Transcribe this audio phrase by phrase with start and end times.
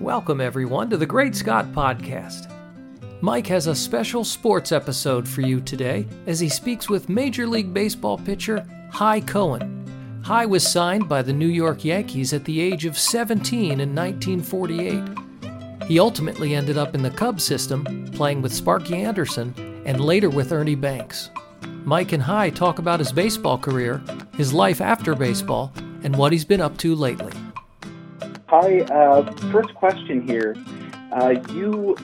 [0.00, 2.52] Welcome, everyone, to the Great Scott Podcast.
[3.20, 7.74] Mike has a special sports episode for you today as he speaks with Major League
[7.74, 10.22] Baseball pitcher Hy Cohen.
[10.24, 15.88] Hy was signed by the New York Yankees at the age of 17 in 1948.
[15.88, 19.52] He ultimately ended up in the Cubs system, playing with Sparky Anderson
[19.84, 21.30] and later with Ernie Banks.
[21.84, 24.00] Mike and Hy talk about his baseball career,
[24.36, 25.72] his life after baseball,
[26.04, 27.27] and what he's been up to lately.
[28.48, 30.56] Hy, uh, first question here.
[31.12, 31.94] Uh, you,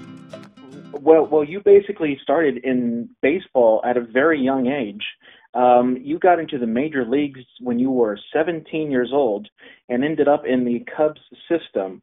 [0.92, 5.02] well, well, you basically started in baseball at a very young age.
[5.54, 9.48] Um, you got into the major leagues when you were 17 years old
[9.88, 12.02] and ended up in the Cubs system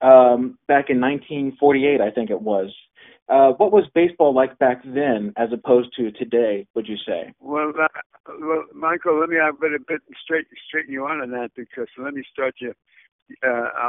[0.00, 2.74] um, back in 1948, I think it was.
[3.28, 6.66] Uh, what was baseball like back then, as opposed to today?
[6.74, 7.32] Would you say?
[7.38, 7.86] Well, uh,
[8.40, 12.14] well, Michael, let me have a bit, straight, straighten you on on that because let
[12.14, 12.74] me start you
[13.46, 13.80] uh,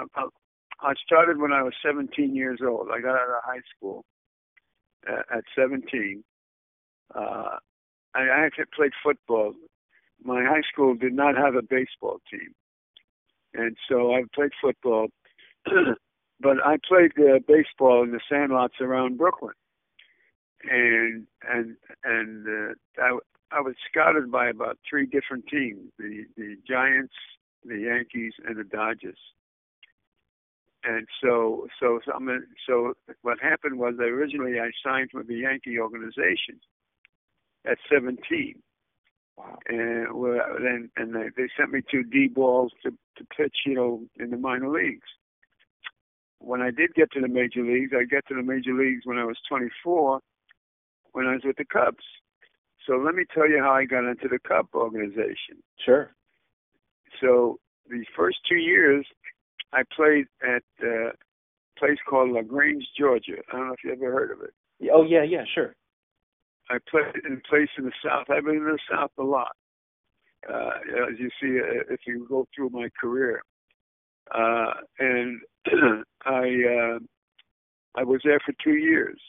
[0.82, 2.90] I started when I was 17 years old.
[2.94, 4.06] I got out of high school
[5.10, 6.24] uh, at 17.
[7.14, 7.58] Uh,
[8.14, 9.54] I actually played football.
[10.24, 12.54] My high school did not have a baseball team,
[13.54, 15.08] and so I played football.
[16.40, 19.54] but I played uh, baseball in the sandlots around Brooklyn,
[20.64, 23.18] and and and uh, I
[23.52, 27.14] I was scouted by about three different teams: the the Giants,
[27.66, 29.20] the Yankees and the Dodgers.
[30.84, 32.30] And so, so, so, I'm
[32.68, 36.62] so what happened was originally I signed with the Yankee organization
[37.66, 38.62] at 17.
[39.38, 39.60] Wow.
[39.68, 43.76] And well, then and they, they sent me to D balls to to pitch, you
[43.76, 45.08] know, in the minor leagues.
[46.40, 49.18] When I did get to the major leagues, I got to the major leagues when
[49.18, 50.20] I was 24,
[51.14, 52.04] when I was with the Cubs.
[52.86, 55.62] So let me tell you how I got into the Cub organization.
[55.84, 56.12] Sure.
[57.22, 59.06] So the first two years,
[59.74, 61.12] I played at a
[61.78, 63.38] place called LaGrange, Georgia.
[63.52, 64.54] I don't know if you ever heard of it.
[64.92, 65.76] Oh yeah, yeah, sure.
[66.70, 68.26] I played in a place in the South.
[68.30, 69.56] I've been in the South a lot.
[70.48, 70.72] Uh,
[71.10, 73.42] as you see, uh, if you go through my career,
[74.34, 75.40] uh, and
[76.26, 77.00] I uh,
[77.96, 79.20] I was there for two years.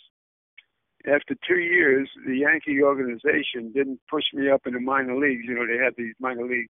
[1.07, 5.45] After two years, the Yankee organization didn't push me up in the minor leagues.
[5.47, 6.69] You know, they had these minor league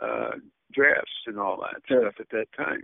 [0.00, 0.32] uh,
[0.72, 2.82] drafts and all that stuff at that time.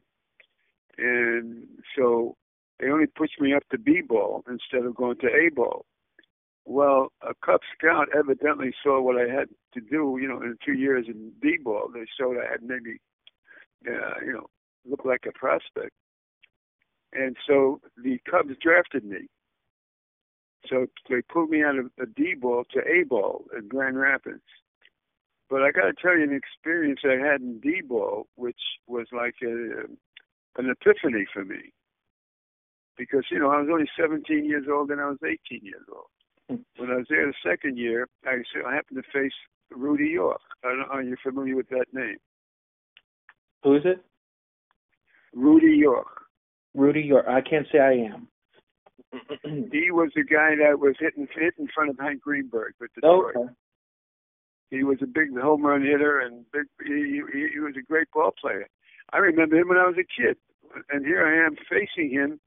[0.99, 2.37] And so
[2.79, 5.85] they only pushed me up to B ball instead of going to A ball.
[6.65, 10.75] Well, a Cub scout evidently saw what I had to do, you know, in two
[10.75, 11.89] years in B ball.
[11.93, 12.99] They showed I had maybe,
[13.89, 14.47] uh, you know,
[14.89, 15.93] looked like a prospect.
[17.13, 19.29] And so the Cubs drafted me.
[20.69, 24.43] So they pulled me out of a D ball to A ball in Grand Rapids.
[25.51, 29.35] But I got to tell you an experience I had in D-ball, which was like
[29.43, 29.85] a,
[30.59, 31.73] an epiphany for me.
[32.99, 36.07] Because, you know, I was only 17 years old and I was 18 years old.
[36.51, 36.83] Hmm.
[36.83, 39.33] When I was there the second year, I, I happened to face
[39.71, 40.41] Rudy York.
[40.65, 42.19] I don't, are you familiar with that name?
[43.63, 44.05] Who is it?
[45.33, 46.07] Rudy York.
[46.75, 47.27] Rudy York.
[47.29, 48.29] I can't say I am.
[49.73, 53.37] he was the guy that was hitting hit in front of Hank Greenberg with Detroit.
[53.37, 53.55] Okay.
[54.71, 56.67] He was a big home run hitter and big.
[56.87, 58.67] He, he, he was a great ball player.
[59.13, 60.37] I remember him when I was a kid,
[60.91, 62.39] and here I am facing him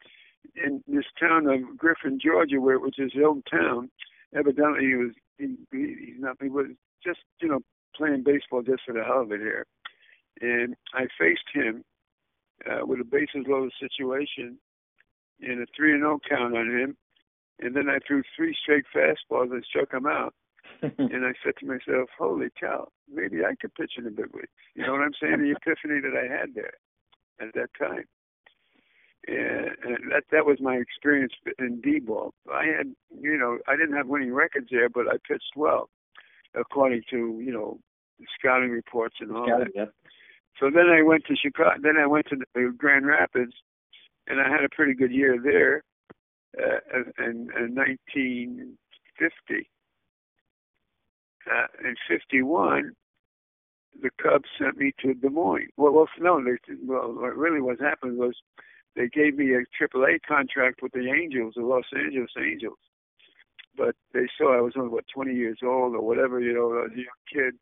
[0.55, 3.89] in this town of Griffin, Georgia, where which is his hometown.
[4.35, 6.67] Evidently, he was he, he, he's not he was
[7.03, 7.59] just you know
[7.95, 9.65] playing baseball just for the hell of it here,
[10.41, 11.83] and I faced him
[12.69, 14.57] uh, with a bases loaded situation
[15.39, 16.97] in a three and zero oh count on him,
[17.59, 20.35] and then I threw three straight fastballs and struck him out.
[20.97, 24.47] and I said to myself, "Holy cow, maybe I could pitch in the big leagues."
[24.75, 25.39] You know what I'm saying?
[25.39, 26.73] The epiphany that I had there
[27.39, 28.05] at that time,
[29.27, 32.33] and, and that that was my experience in D-ball.
[32.51, 32.87] I had,
[33.19, 35.89] you know, I didn't have winning records there, but I pitched well,
[36.55, 37.79] according to you know
[38.39, 39.79] scouting reports and all scouting, that.
[39.79, 39.93] Yep.
[40.59, 41.75] So then I went to Chicago.
[41.81, 43.53] Then I went to the Grand Rapids,
[44.27, 45.83] and I had a pretty good year there.
[46.59, 49.69] Uh, in, in 1950
[51.49, 52.91] uh, in '51,
[54.01, 55.69] the Cubs sent me to Des Moines.
[55.77, 58.35] Well, well, no, they, well, really what happened was
[58.95, 62.77] they gave me a AAA contract with the Angels, the Los Angeles Angels.
[63.77, 66.83] But they saw I was only what 20 years old or whatever, you know, I
[66.83, 67.53] was a young kid,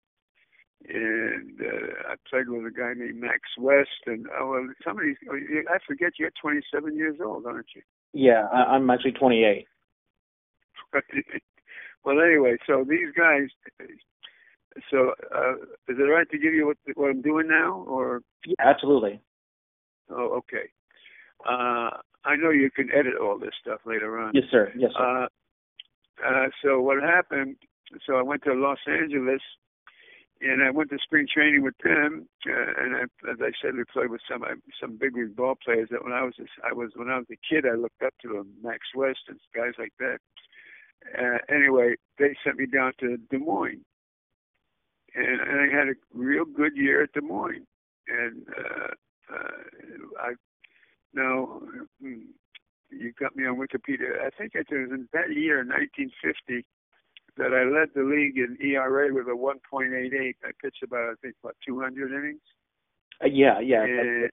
[0.87, 5.77] and uh, I played with a guy named Max West, and oh, well, somebody I
[5.85, 7.81] forget you're 27 years old, aren't you?
[8.13, 9.67] Yeah, I'm actually 28.
[12.03, 13.49] Well, anyway, so these guys.
[14.91, 15.53] So, uh,
[15.87, 18.21] is it all right to give you what what I'm doing now, or?
[18.45, 19.21] Yeah, absolutely.
[20.09, 20.69] Oh, okay.
[21.45, 21.89] Uh,
[22.25, 24.31] I know you can edit all this stuff later on.
[24.33, 24.71] Yes, sir.
[24.75, 25.23] Yes, sir.
[25.23, 25.27] Uh,
[26.25, 27.55] uh, so what happened?
[28.05, 29.41] So I went to Los Angeles,
[30.41, 32.27] and I went to spring training with them.
[32.47, 33.01] Uh, and I,
[33.31, 34.43] as I said, we played with some
[34.79, 35.89] some big league ball players.
[35.91, 38.29] That when I was I was when I was a kid, I looked up to
[38.29, 40.19] them, Max West and guys like that.
[41.17, 43.83] Uh, anyway, they sent me down to Des Moines,
[45.15, 47.65] and, and I had a real good year at Des Moines.
[48.07, 50.33] And uh, uh, I
[51.13, 51.61] now
[52.01, 52.21] hmm,
[52.91, 54.19] you got me on Wikipedia.
[54.25, 56.65] I think it was in that year, 1950,
[57.37, 60.33] that I led the league in ERA with a 1.88.
[60.43, 62.41] I pitched about I think about 200 innings.
[63.23, 63.83] Uh, yeah, yeah.
[63.83, 64.29] And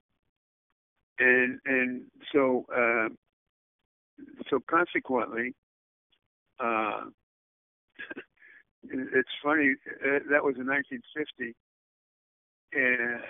[1.19, 3.09] and, and so uh,
[4.49, 5.53] so consequently,
[6.59, 7.01] uh,
[8.83, 9.75] it's funny
[10.05, 11.55] uh, that was in 1950,
[12.73, 13.21] and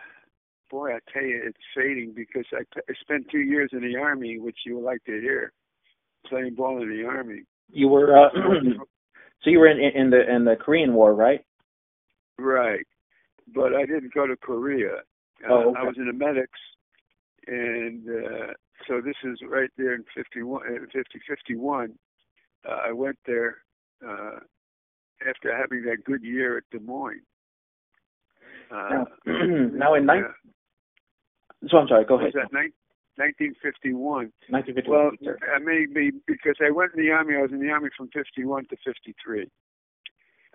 [0.70, 4.40] boy, I tell you, it's fading because I, I spent two years in the army,
[4.40, 5.52] which you would like to hear,
[6.26, 7.44] playing ball in the army.
[7.70, 8.30] You were uh,
[9.44, 11.42] so you were in in the in the Korean War, right?
[12.40, 12.86] Right,
[13.54, 14.98] but I didn't go to Korea.
[15.44, 15.80] Uh, oh, okay.
[15.80, 16.60] I was in the medics,
[17.48, 18.54] and uh,
[18.88, 21.94] so this is right there in 51, uh, 50, 51.
[22.68, 23.58] Uh, I went there
[24.08, 24.40] uh,
[25.28, 27.22] after having that good year at Des Moines.
[28.72, 29.06] Uh, now,
[29.74, 30.26] now in nine,
[31.70, 32.06] so I'm sorry.
[32.06, 32.34] Go ahead.
[32.34, 34.32] That 1951?
[34.50, 34.88] 1951.
[34.92, 35.12] Well,
[35.56, 37.36] I may be because I went in the army.
[37.36, 39.50] I was in the army from 51 to 53.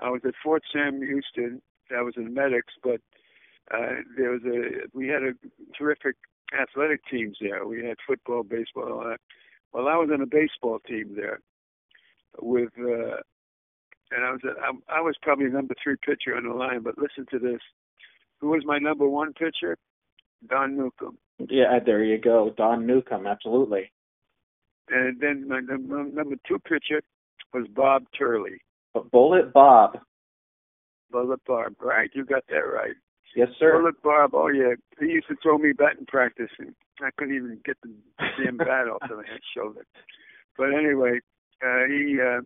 [0.01, 1.63] I was at Fort Sam Houston.
[1.97, 3.01] I was in medics, but
[3.73, 5.33] uh, there was a we had a
[5.77, 6.17] terrific
[6.53, 7.67] athletic teams there.
[7.67, 9.21] We had football, baseball, all that.
[9.73, 11.41] Well, I was on a baseball team there
[12.41, 13.21] with, uh,
[14.11, 16.83] and I was I, I was probably number three pitcher on the line.
[16.83, 17.61] But listen to this:
[18.41, 19.77] who was my number one pitcher?
[20.49, 21.19] Don Newcombe.
[21.39, 23.91] Yeah, there you go, Don Newcombe, absolutely.
[24.89, 27.03] And then my number, number two pitcher
[27.55, 28.61] was Bob Turley.
[28.95, 29.99] But Bullet Bob.
[31.11, 32.11] Bullet Bob, right?
[32.15, 32.95] You got that right.
[33.35, 33.79] Yes, sir.
[33.79, 34.35] Bullet Bob.
[34.35, 37.91] Oh yeah, he used to throw me batting practice, and I couldn't even get the
[38.43, 39.25] damn bat off of my
[39.57, 39.87] shoulder.
[40.59, 41.21] But anyway,
[41.65, 42.41] uh, he uh,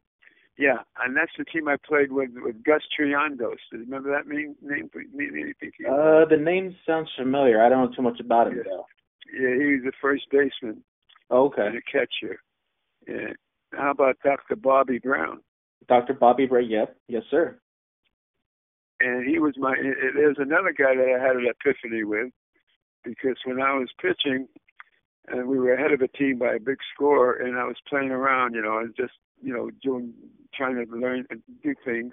[0.59, 3.61] yeah, and that's the team I played with with Gus Triandos.
[3.71, 4.57] Do you remember that name?
[4.63, 5.89] Name mean anything to?
[5.89, 7.63] Uh, the name sounds familiar.
[7.63, 8.63] I don't know too much about him yeah.
[8.65, 8.87] though.
[9.33, 10.83] Yeah, he was a first baseman.
[11.31, 11.67] Okay.
[11.67, 12.39] And a catcher.
[13.07, 13.33] Yeah.
[13.73, 14.57] How about Dr.
[14.57, 15.41] Bobby Brown?
[15.89, 16.15] Dr.
[16.15, 16.71] Bobby Brown.
[16.71, 16.97] Yep.
[17.09, 17.59] Yes, sir.
[19.01, 19.75] And he was my.
[20.15, 22.31] There's another guy that I had an epiphany with,
[23.05, 24.49] because when I was pitching,
[25.29, 28.11] and we were ahead of a team by a big score, and I was playing
[28.11, 30.13] around, you know, and just you know doing
[30.55, 32.13] trying to learn and do things.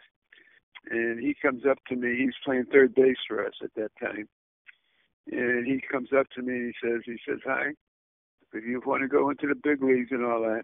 [0.89, 2.17] And he comes up to me.
[2.17, 4.27] He's playing third base for us at that time.
[5.31, 7.71] And he comes up to me and he says, he says, "Hi,
[8.53, 10.63] if you want to go into the big leagues and all that,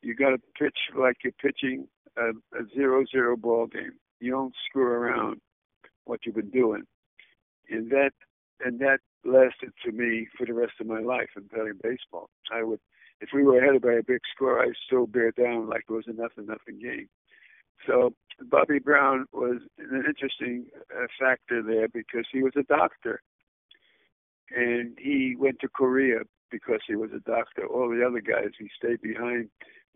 [0.00, 1.86] you got to pitch like you're pitching
[2.16, 3.92] a, a zero-zero ball game.
[4.20, 5.40] You don't screw around
[6.04, 6.84] what you've been doing."
[7.68, 8.12] And that
[8.64, 12.30] and that lasted to me for the rest of my life in playing baseball.
[12.52, 12.80] I would
[13.20, 16.06] if we were ahead by a big score, I'd still bear down like it was
[16.08, 17.08] a nothing nothing game.
[17.86, 23.22] So Bobby Brown was an interesting uh, factor there because he was a doctor,
[24.54, 27.66] and he went to Korea because he was a doctor.
[27.66, 29.48] All the other guys, he stayed behind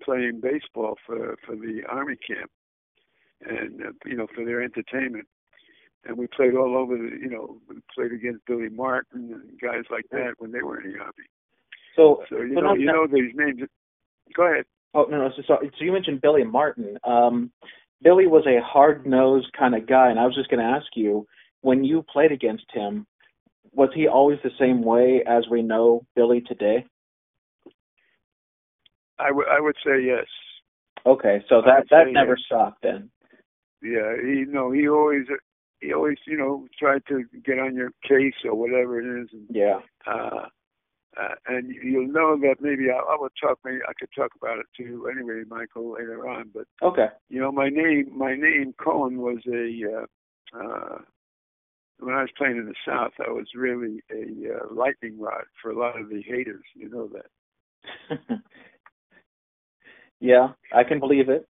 [0.02, 2.50] playing baseball for for the army camp,
[3.44, 5.26] and uh, you know for their entertainment.
[6.06, 9.84] And we played all over the, you know, we played against Billy Martin and guys
[9.90, 11.12] like that when they were in the army.
[11.96, 13.62] So, so you so know, you know these names.
[14.36, 14.64] Go ahead.
[14.94, 15.30] Oh no, no.
[15.36, 16.98] So, so, so you mentioned Billy Martin.
[17.04, 17.50] Um,
[18.02, 21.26] Billy was a hard-nosed kind of guy, and I was just going to ask you,
[21.62, 23.06] when you played against him,
[23.72, 26.84] was he always the same way as we know Billy today?
[29.18, 30.26] I would would say yes.
[31.06, 32.44] Okay, so that that never yes.
[32.46, 33.10] stopped then.
[33.82, 35.26] Yeah, he no, he always
[35.80, 39.28] he always you know tried to get on your case or whatever it is.
[39.32, 39.80] And, yeah.
[40.06, 40.46] Uh,
[41.18, 43.58] uh, and you'll know that maybe I, I will talk.
[43.64, 45.08] Maybe I could talk about it too.
[45.10, 46.50] Anyway, Michael, later on.
[46.52, 50.02] But okay, you know, my name, my name Cohen was a.
[50.02, 50.98] Uh, uh,
[51.98, 55.70] when I was playing in the South, I was really a uh, lightning rod for
[55.70, 56.64] a lot of the haters.
[56.74, 58.18] You know that.
[60.20, 61.48] yeah, I can believe it.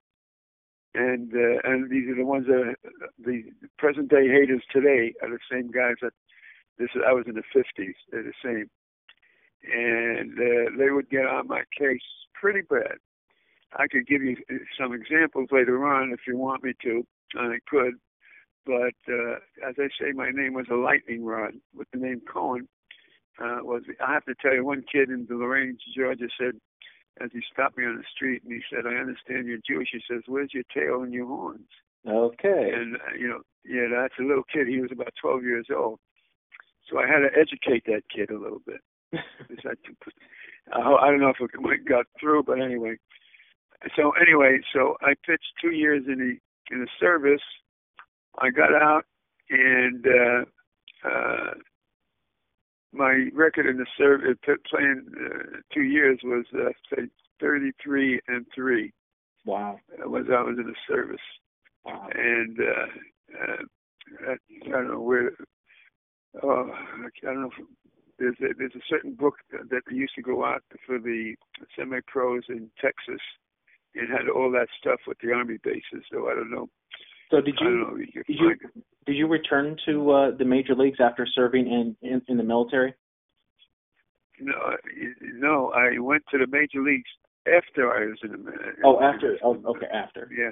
[0.96, 2.76] And uh, and these are the ones that
[3.24, 3.44] the
[3.80, 6.14] present day haters today are the same guys that
[6.78, 6.90] this.
[7.08, 7.96] I was in the fifties.
[8.12, 8.70] They're the same
[9.64, 12.02] and uh, they would get on my case
[12.34, 12.98] pretty bad.
[13.74, 14.38] I could give you
[14.80, 17.96] some examples later on if you want me to, I could.
[18.66, 19.36] But uh,
[19.68, 22.68] as I say, my name was a lightning rod with the name Cohen,
[23.40, 26.54] uh, was I have to tell you, one kid in Lagrange, Georgia, said
[27.22, 30.02] as he stopped me on the street and he said, "I understand you're Jewish." He
[30.10, 31.70] says, "Where's your tail and your horns?"
[32.08, 32.72] Okay.
[32.74, 34.68] And uh, you know, yeah, that's a little kid.
[34.68, 36.00] He was about 12 years old,
[36.90, 38.82] so I had to educate that kid a little bit.
[39.14, 42.98] I, I don't know if it got through, but anyway.
[43.96, 47.42] So anyway, so I pitched two years in the in the service.
[48.40, 49.06] I got out
[49.50, 51.54] and uh, uh,
[52.94, 54.38] my record in the service
[54.70, 57.08] playing uh, two years was uh, say
[57.42, 58.94] 33 and three.
[59.46, 59.80] Wow.
[59.94, 61.18] Uh, was I was in the service.
[61.86, 62.08] Wow.
[62.14, 64.34] And uh, uh, I,
[64.68, 65.32] I don't know where.
[66.42, 67.50] Oh, I don't know.
[67.58, 67.66] If,
[68.20, 71.36] there's a, there's a certain book that used to go out for the
[71.78, 73.22] semi-pros in Texas.
[73.94, 76.06] It had all that stuff with the army bases.
[76.12, 76.70] So I don't know.
[77.34, 78.56] So did you, did you
[79.08, 82.94] did you return to uh, the major leagues after serving in, in in the military?
[84.40, 84.54] No,
[85.22, 85.72] no.
[85.74, 87.10] I went to the major leagues
[87.48, 88.38] after I was in the.
[88.38, 88.76] Military.
[88.84, 89.38] Oh, after.
[89.44, 90.30] Oh, okay, after.
[90.32, 90.52] Yeah.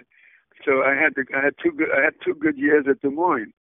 [0.66, 3.10] So I had the, I had two good I had two good years at Des
[3.10, 3.54] Moines,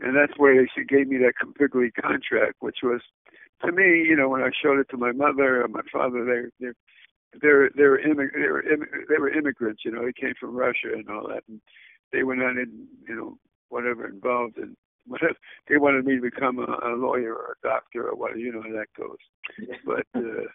[0.00, 3.00] and that's where they gave me that big league contract, which was
[3.64, 6.66] to me, you know, when I showed it to my mother or my father, they
[6.66, 6.72] they
[7.40, 10.92] they're they're immig- they were Im- they were immigrants, you know, they came from Russia
[10.92, 11.60] and all that, and
[12.14, 15.34] they were not in you know whatever involved in whatever
[15.68, 18.62] they wanted me to become a, a lawyer or a doctor or whatever, you know
[18.62, 19.18] how that goes.
[19.84, 20.48] But uh,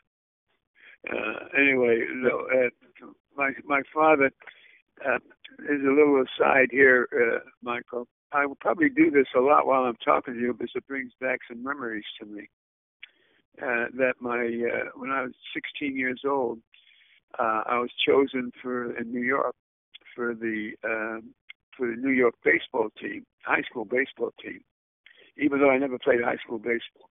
[1.12, 4.32] uh, anyway, no, uh, my my father
[5.06, 5.18] uh,
[5.70, 8.08] is a little aside here, uh, Michael.
[8.32, 11.12] I will probably do this a lot while I'm talking to you because it brings
[11.20, 12.50] back some memories to me.
[13.62, 16.60] Uh, that my uh, when I was 16 years old,
[17.38, 19.56] uh, I was chosen for in New York
[20.16, 21.34] for the um,
[21.80, 24.60] for the New York baseball team, high school baseball team.
[25.38, 27.10] Even though I never played high school baseball,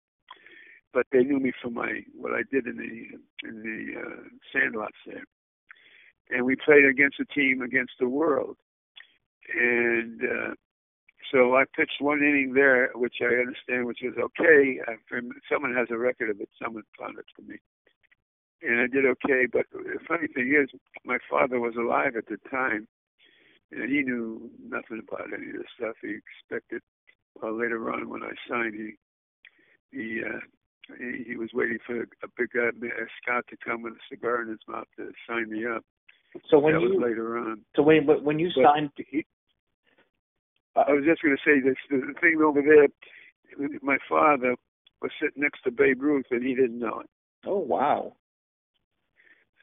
[0.92, 4.22] but they knew me for my what I did in the in the uh,
[4.52, 5.24] sandlots there
[6.30, 8.56] and we played against a team against the world.
[9.54, 10.54] And uh,
[11.32, 14.80] so I pitched one inning there, which I understand, which was okay.
[14.86, 14.94] I,
[15.50, 16.48] someone has a record of it.
[16.62, 17.56] Someone found it for me,
[18.62, 19.46] and I did okay.
[19.50, 20.68] But the funny thing is,
[21.04, 22.86] my father was alive at the time,
[23.72, 25.96] and he knew nothing about any of this stuff.
[26.02, 26.82] He expected
[27.42, 28.92] uh, later on when I signed, he
[29.96, 30.40] he uh,
[30.98, 34.42] he, he was waiting for a big uh, a scout to come with a cigar
[34.42, 35.84] in his mouth to sign me up.
[36.50, 37.62] So when that you later on.
[37.76, 39.24] so when when you But signed, he,
[40.76, 42.88] I was just going to say this: the thing over there,
[43.82, 44.54] my father
[45.00, 47.10] was sitting next to Babe Ruth, and he didn't know it.
[47.46, 48.14] oh wow,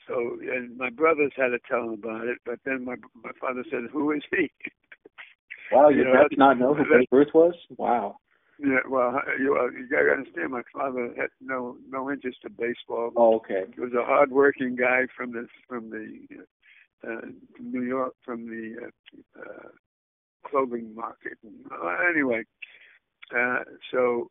[0.08, 2.38] So, and my brothers had to tell him about it.
[2.46, 4.52] But then my my father said, "Who is he?"
[5.72, 7.56] wow, You you, know, did not know who Babe Ruth was?
[7.78, 8.18] Wow.
[8.60, 12.54] yeah, well, you uh, you got to understand, my father had no no interest in
[12.54, 13.12] baseball.
[13.16, 13.64] Oh, okay.
[13.74, 16.28] He was a hard-working guy from the from the
[17.08, 17.28] uh,
[17.60, 19.70] New York, from the uh, uh,
[20.50, 21.38] clothing market.
[21.72, 22.44] Uh, anyway,
[23.36, 23.60] uh,
[23.92, 24.30] so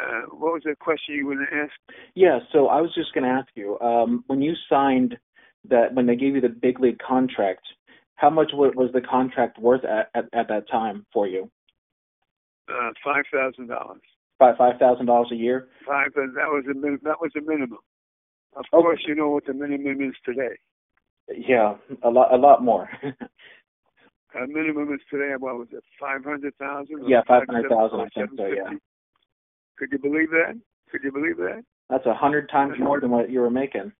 [0.00, 1.72] uh, what was the question you were going to ask?
[2.14, 5.16] Yeah, so I was just going to ask you, um, when you signed
[5.68, 7.62] that, when they gave you the big league contract,
[8.16, 11.50] how much was the contract worth at, at, at that time for you?
[12.68, 14.00] Uh, Five thousand dollars.
[14.38, 15.68] Five five thousand dollars a year.
[15.86, 16.12] Five.
[16.14, 17.78] That was a min- that was a minimum.
[18.54, 18.82] Of Okay.
[18.82, 20.56] course, you know what the minimum is today.
[21.28, 22.88] Yeah, a lot a lot more.
[23.02, 25.34] A minimum is today.
[25.38, 25.82] What was it?
[26.00, 27.06] Five hundred thousand.
[27.06, 28.70] Yeah, 500,000, I think so, yeah.
[29.82, 30.54] Could you believe that?
[30.92, 31.64] Could you believe that?
[31.90, 33.90] That's a hundred times more than what you were making.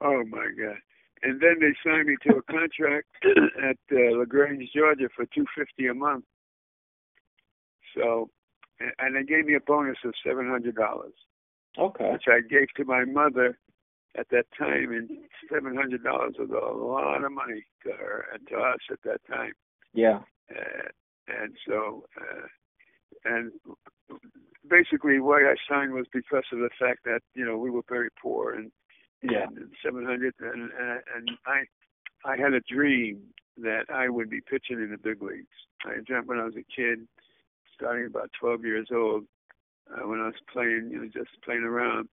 [0.00, 0.78] Oh my God!
[1.22, 3.06] And then they signed me to a contract
[3.62, 6.24] at uh, Lagrange, Georgia, for two fifty a month.
[7.94, 8.30] So,
[8.98, 11.12] and- they gave me a bonus of seven hundred dollars,
[11.78, 12.10] Okay.
[12.12, 13.58] which I gave to my mother
[14.16, 14.92] at that time.
[14.92, 15.10] And
[15.52, 19.20] seven hundred dollars was a lot of money to her and to us at that
[19.28, 19.52] time.
[19.92, 20.20] Yeah.
[20.50, 20.88] Uh,
[21.28, 22.46] and so, uh,
[23.26, 23.52] and
[24.70, 28.10] basically, why I signed was because of the fact that you know we were very
[28.22, 28.70] poor and
[29.22, 29.46] Yeah.
[29.48, 31.64] and 700 and and and I
[32.24, 35.56] I had a dream that I would be pitching in the big leagues.
[35.84, 37.06] I dreamt when I was a kid,
[37.74, 39.24] starting about 12 years old,
[39.90, 42.08] uh, when I was playing, you know, just playing around,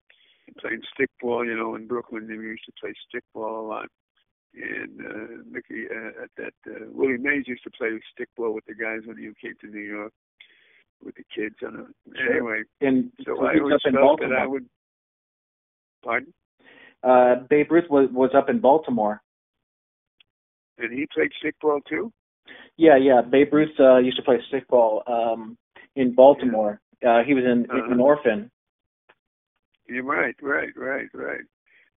[0.59, 2.27] playing stickball, you know, in Brooklyn.
[2.27, 3.89] We used to play stickball a lot.
[4.53, 8.73] And uh, Mickey uh, at that uh, Willie Mays used to play stickball with the
[8.75, 10.13] guys when he came to New York
[11.03, 11.55] with the kids.
[11.65, 12.31] On a, Sure.
[12.31, 14.49] anyway, And so I was up in that I Baltimore.
[14.49, 14.69] would.
[16.03, 16.33] Pardon?
[17.03, 19.21] Uh, Babe Ruth was was up in Baltimore.
[20.77, 22.11] And he played stickball too.
[22.77, 23.21] Yeah, yeah.
[23.21, 25.57] Babe Ruth uh, used to play stickball um,
[25.95, 26.79] in Baltimore.
[27.05, 27.91] Uh, he was in Uh-huh.
[27.91, 28.51] an orphan.
[29.87, 31.41] You're right, right, right, right.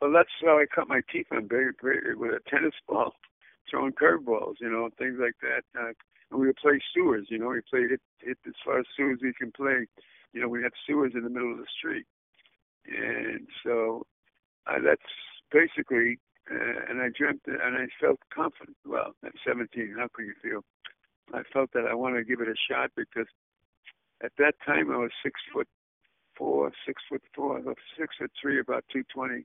[0.01, 1.73] Well, that's how I cut my teeth on very
[2.17, 3.15] with a tennis ball,
[3.71, 5.63] throwing curveballs, you know, things like that.
[5.79, 5.93] Uh,
[6.31, 9.33] and we would play sewers, you know, we played hit as far as sewers we
[9.33, 9.87] can play.
[10.33, 12.07] You know, we had sewers in the middle of the street,
[12.87, 14.07] and so
[14.67, 15.11] uh, that's
[15.53, 16.19] basically.
[16.51, 18.75] Uh, and I dreamt and I felt confident.
[18.87, 20.65] Well, at 17, how can you feel?
[21.35, 23.27] I felt that I wanted to give it a shot because
[24.23, 25.69] at that time I was six foot
[26.37, 27.61] four, six foot four,
[27.99, 29.45] six foot three, about two twenty.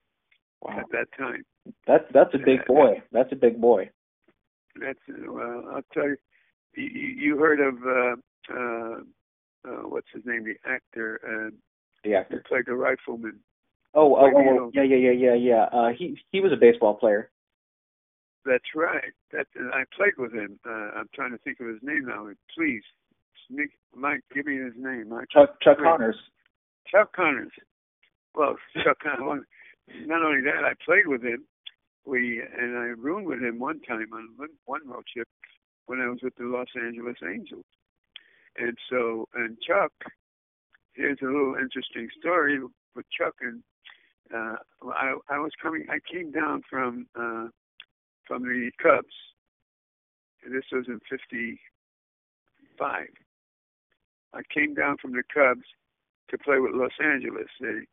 [0.62, 0.80] Wow.
[0.80, 1.44] At that time.
[1.86, 3.02] That's that's a big boy.
[3.12, 3.90] That's a big boy.
[4.80, 6.18] That's well, I'll tell you.
[6.76, 8.16] You, you heard of uh,
[8.54, 8.98] uh,
[9.68, 10.44] uh, what's his name?
[10.44, 11.20] The actor.
[11.24, 11.56] Uh,
[12.04, 13.40] the actor who played the rifleman.
[13.96, 15.64] Oh, oh, oh, yeah, yeah, yeah, yeah, yeah.
[15.72, 17.30] Uh, he he was a baseball player.
[18.46, 19.14] That's right.
[19.32, 20.60] That I played with him.
[20.68, 22.28] Uh, I'm trying to think of his name now.
[22.58, 22.82] Please,
[23.96, 25.10] Mike, give me his name.
[25.10, 25.28] Mike.
[25.32, 26.18] Chuck Chuck Connors.
[26.88, 27.52] Chuck Connors.
[28.36, 29.46] Well, Chuck Connors.
[30.06, 31.46] Not only that, I played with him.
[32.06, 35.28] We and I roomed with him one time on one road trip
[35.86, 37.66] when I was with the Los Angeles Angels.
[38.58, 39.92] And so, and Chuck,
[40.94, 42.60] here's a little interesting story
[42.96, 43.64] with Chuck and
[44.34, 44.56] uh,
[44.90, 45.86] I, I was coming.
[45.90, 47.48] I came down from uh,
[48.28, 49.14] from the Cubs.
[50.50, 53.08] This was in '55.
[54.34, 55.66] I came down from the Cubs
[56.30, 57.48] to play with Los Angeles.
[57.60, 57.86] They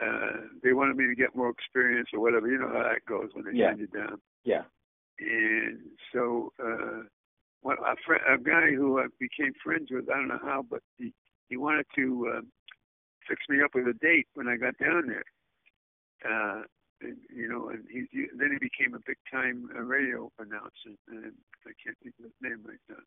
[0.00, 2.48] uh, they wanted me to get more experience or whatever.
[2.48, 3.70] You know how that goes when they yeah.
[3.70, 4.20] send you down.
[4.44, 4.62] Yeah.
[5.20, 5.78] And
[6.12, 7.02] so uh,
[7.62, 10.80] one, a, friend, a guy who I became friends with, I don't know how, but
[10.96, 11.12] he
[11.48, 12.40] he wanted to uh,
[13.28, 15.24] fix me up with a date when I got down there.
[16.24, 16.62] Uh,
[17.00, 20.96] and, you know, and he, he then he became a big time uh, radio announcer,
[21.08, 21.32] and
[21.66, 23.04] I can't think of his name right now.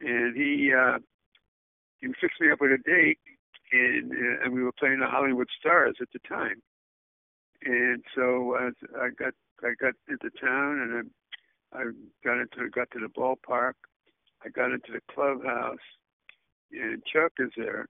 [0.00, 0.98] And he uh,
[2.00, 3.18] he fixed me up with a date,
[3.72, 6.62] and uh, and we were playing the Hollywood Stars at the time.
[7.62, 11.10] And so as I got I got into town, and
[11.72, 11.84] I I
[12.24, 13.74] got into got to the ballpark.
[14.44, 15.78] I got into the clubhouse,
[16.72, 17.88] and Chuck is there,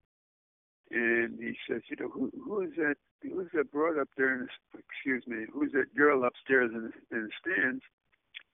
[0.91, 2.95] and he says, you know, who who is that?
[3.21, 4.33] Who is that broad up there?
[4.33, 7.83] In the, excuse me, who's that girl upstairs in the, in the stands?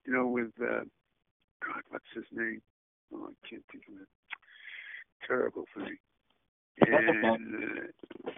[0.06, 0.84] You know, with uh,
[1.63, 2.62] God, what's his name?
[3.13, 4.08] Oh, I can't think of it.
[5.28, 5.97] Terrible for me.
[6.82, 8.32] And uh,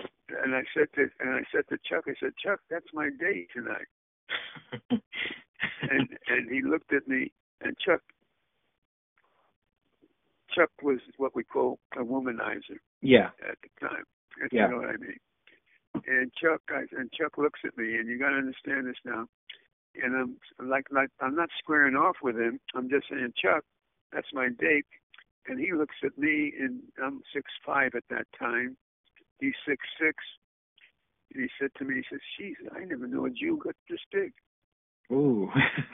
[0.43, 3.47] and I said to and I said to Chuck, I said, Chuck, that's my date
[3.55, 3.87] tonight.
[4.91, 5.01] and
[6.27, 8.01] and he looked at me, and Chuck
[10.57, 12.79] Chuck was what we call a womanizer.
[13.01, 13.29] Yeah.
[13.47, 14.03] At the time,
[14.43, 14.65] if yeah.
[14.65, 15.19] you know what I mean.
[16.05, 19.25] And Chuck, I, and Chuck looks at me, and you got to understand this now.
[20.01, 22.59] And I'm like, like, I'm not squaring off with him.
[22.75, 23.63] I'm just saying, Chuck,
[24.11, 24.85] that's my date.
[25.47, 28.77] And he looks at me, and I'm six five at that time.
[29.39, 30.15] He's six six.
[31.33, 33.99] And he said to me, he says, "Jeez, I never knew a Jew got this
[34.11, 34.33] big."
[35.11, 35.49] Ooh.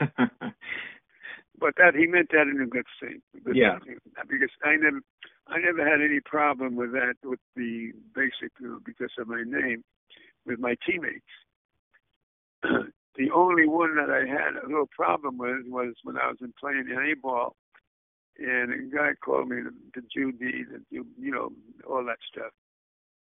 [1.58, 3.22] but that he meant that in a good sense.
[3.44, 3.78] Good yeah.
[3.80, 3.98] Thing.
[4.28, 5.00] Because I never,
[5.46, 9.84] I never had any problem with that with the basic uh, because of my name
[10.46, 11.24] with my teammates.
[12.62, 16.52] the only one that I had a little problem with was when I was in
[16.58, 17.56] playing the A ball,
[18.38, 21.52] and a guy called me the, the Judy, the you know
[21.88, 22.52] all that stuff.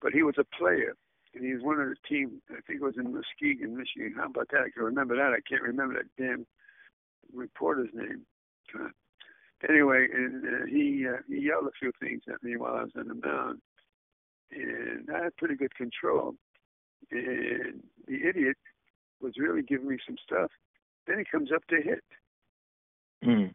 [0.01, 0.95] But he was a player,
[1.33, 2.41] and he was one of the team.
[2.49, 4.13] I think it was in Muskegon, Michigan.
[4.15, 4.61] How about that?
[4.61, 5.33] I can remember that.
[5.33, 6.45] I can't remember that damn
[7.33, 8.25] reporter's name.
[8.73, 8.89] Uh,
[9.67, 12.91] anyway, and uh, he uh, he yelled a few things at me while I was
[12.97, 13.61] on the mound,
[14.51, 16.35] and I had pretty good control.
[17.11, 18.57] And the idiot
[19.21, 20.51] was really giving me some stuff.
[21.07, 22.03] Then he comes up to hit.
[23.25, 23.53] Mm.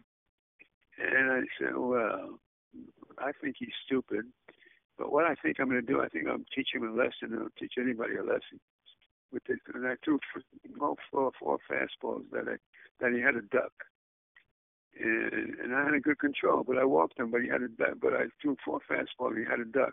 [0.99, 2.39] And I said, well,
[3.19, 4.27] I think he's stupid.
[4.99, 7.39] But what I think I'm going to do, I think I'm teach him a lesson.
[7.39, 8.61] I'll teach anybody a lesson.
[9.31, 10.19] With this, and I threw
[10.79, 12.57] four, four, four fastballs that I
[12.99, 13.73] that he had a duck,
[14.99, 16.65] and, and I had a good control.
[16.67, 17.99] But I walked him, but he had a duck.
[18.01, 19.93] But I threw four fastballs, and he had a duck,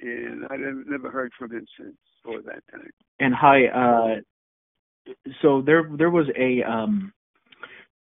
[0.00, 2.90] and I never, heard from him since or that time.
[3.18, 7.12] And hi, uh, so there there was a um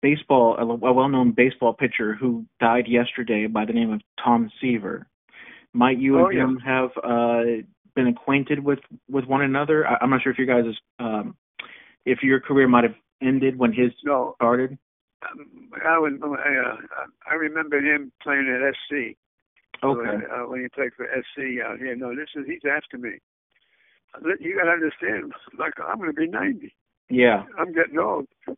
[0.01, 5.07] baseball a, a well-known baseball pitcher who died yesterday by the name of Tom Seaver.
[5.73, 6.81] Might you oh, and him yeah.
[6.81, 7.43] have uh
[7.95, 9.87] been acquainted with with one another?
[9.87, 10.65] I, I'm not sure if you guys
[10.99, 11.35] um
[12.05, 14.33] if your career might have ended when his no.
[14.35, 14.77] started.
[15.23, 19.17] Um, I was I, uh, I remember him playing at SC.
[19.83, 20.25] Okay.
[20.25, 21.95] Uh, when he played for SC out here.
[21.95, 23.19] No, this is he's after me.
[24.39, 26.73] You got to understand, like I'm going to be 90.
[27.09, 27.43] Yeah.
[27.57, 28.27] I'm getting old.
[28.47, 28.55] but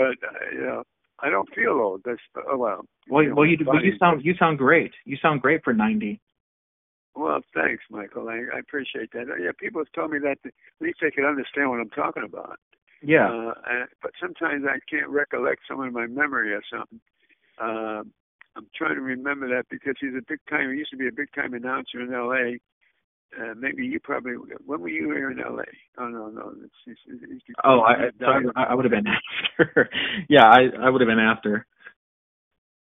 [0.00, 0.82] uh, you know,
[1.22, 2.02] I don't feel old.
[2.04, 2.84] That's oh well.
[3.08, 4.92] Well, you know, well, you well, you sound you sound great.
[5.04, 6.20] You sound great for 90.
[7.14, 8.28] Well, thanks, Michael.
[8.28, 9.26] I, I appreciate that.
[9.40, 12.58] Yeah, people have told me that at least they can understand what I'm talking about.
[13.02, 13.28] Yeah.
[13.28, 17.00] Uh, but sometimes I can't recollect some of my memory or something.
[17.60, 18.02] Uh,
[18.56, 20.70] I'm trying to remember that because he's a big time.
[20.72, 22.58] He used to be a big time announcer in L.A.
[23.38, 24.32] Uh, maybe you probably.
[24.66, 25.64] When were you here in L.A.?
[25.98, 26.52] Oh no, no.
[26.62, 29.06] It's, it's, it's, oh, I, I, I would have been
[29.58, 29.88] after.
[30.28, 31.66] yeah, I I would have been after.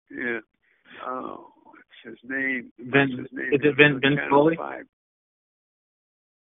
[0.10, 0.40] Yeah.
[1.08, 2.72] Oh, what's his name?
[2.80, 3.54] Vin, his name?
[3.54, 4.58] Is it Vin Vin Scully?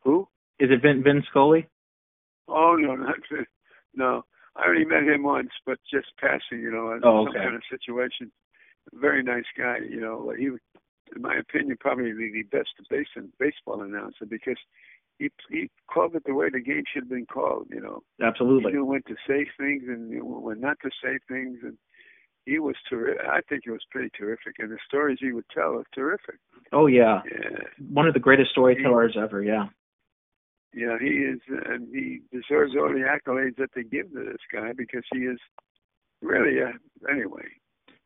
[0.04, 0.26] Who?
[0.58, 1.68] Is it Vin Vin Scully?
[2.48, 3.46] Oh no, not Vin.
[3.94, 4.24] No,
[4.56, 7.62] I only met him once, but just passing, you know, in oh, some kind of
[7.70, 8.32] situation.
[8.94, 10.32] Very nice guy, you know.
[10.36, 10.50] He,
[11.14, 12.70] in my opinion, probably the best
[13.38, 14.58] baseball announcer because
[15.18, 17.66] he he called it the way the game should have been called.
[17.70, 18.72] You know, absolutely.
[18.72, 21.76] He knew when to say things and when not to say things, and
[22.46, 23.22] he was terrific.
[23.28, 26.36] I think he was pretty terrific, and the stories he would tell are terrific.
[26.72, 27.58] Oh yeah, yeah.
[27.92, 29.42] one of the greatest storytellers he, ever.
[29.42, 29.66] Yeah.
[30.74, 34.72] Yeah, he is, and he deserves all the accolades that they give to this guy
[34.74, 35.38] because he is
[36.22, 36.72] really, uh,
[37.12, 37.44] anyway.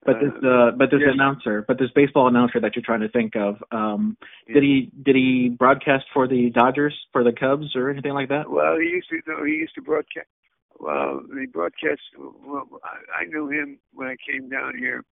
[0.06, 1.10] But this, uh, but this yes.
[1.14, 4.16] announcer, but this baseball announcer that you're trying to think of, um,
[4.48, 4.54] yeah.
[4.54, 8.48] did he did he broadcast for the Dodgers, for the Cubs, or anything like that?
[8.50, 9.20] Well, he used to.
[9.26, 10.28] No, he used to broadcast.
[10.78, 12.00] Well, the broadcast.
[12.16, 15.04] Well, I, I knew him when I came down here,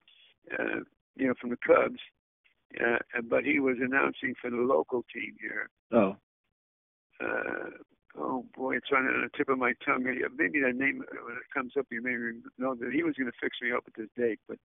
[0.58, 0.82] uh,
[1.16, 2.00] you know, from the Cubs.
[2.80, 5.70] Uh, but he was announcing for the local team here.
[5.92, 6.16] Oh
[7.22, 7.70] uh,
[8.18, 10.04] oh boy, it's on the tip of my tongue.
[10.04, 12.16] Maybe that name, when it comes up, you may
[12.58, 14.40] know that he was going to fix me up at this date.
[14.48, 14.58] But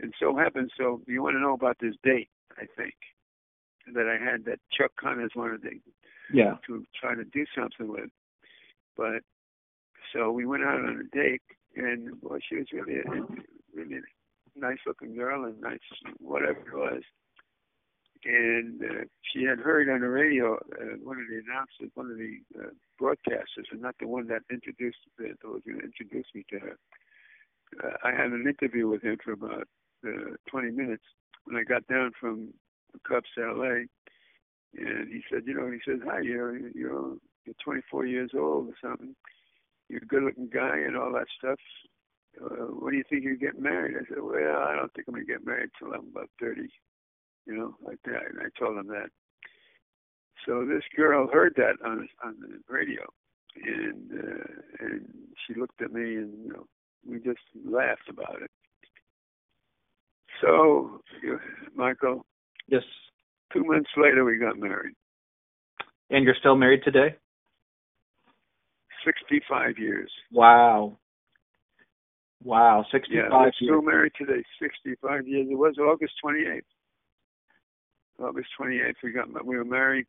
[0.00, 0.70] and so happens.
[0.76, 2.28] So you want to know about this date?
[2.58, 2.94] I think
[3.94, 5.70] that I had that Chuck Connors wanted to
[6.32, 8.10] yeah to try to do something with.
[8.96, 9.22] But
[10.12, 11.42] so we went out on a date,
[11.76, 13.04] and boy, she was really a,
[13.74, 15.80] really a nice looking girl and nice
[16.18, 17.02] whatever it was
[18.24, 22.16] and uh, she had heard on the radio uh, one of the announcers, one of
[22.16, 26.44] the uh, broadcasters, and not the one that introduced that was going to introduce me
[26.50, 26.78] to her.
[27.82, 29.66] Uh, I had an interview with him for about
[30.06, 31.02] uh, 20 minutes
[31.44, 32.52] when I got down from
[32.92, 33.86] the Cubs LA,
[34.76, 38.74] and he said, you know, he says, hi, you're you're you're 24 years old or
[38.80, 39.16] something.
[39.88, 41.58] You're a good-looking guy and all that stuff.
[42.40, 43.96] Uh, when do you think you get married?
[43.96, 46.68] I said, well, I don't think I'm gonna get married till I'm about 30
[47.46, 48.30] you know, like that.
[48.30, 49.10] And I told him that.
[50.46, 53.02] So this girl heard that on on the radio,
[53.64, 55.08] and uh, and
[55.46, 56.66] she looked at me, and you know,
[57.08, 58.50] we just laughed about it.
[60.40, 61.00] So,
[61.74, 62.26] Michael.
[62.68, 62.82] Yes.
[63.52, 64.94] Two months later, we got married.
[66.10, 67.16] And you're still married today?
[69.04, 70.10] 65 years.
[70.32, 70.98] Wow.
[72.44, 73.54] Wow, 65 yeah, we're years.
[73.62, 75.46] still married today, 65 years.
[75.50, 76.62] It was August 28th.
[78.22, 80.06] August 28th, we got we were married,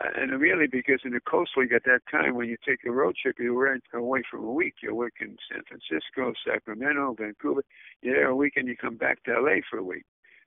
[0.00, 2.90] uh, and really because in the Coast League at that time, when you take a
[2.90, 4.74] road trip, you were away for a week.
[4.82, 7.62] You're working in San Francisco, Sacramento, Vancouver.
[8.02, 10.04] You're there a week, and you come back to LA for a week.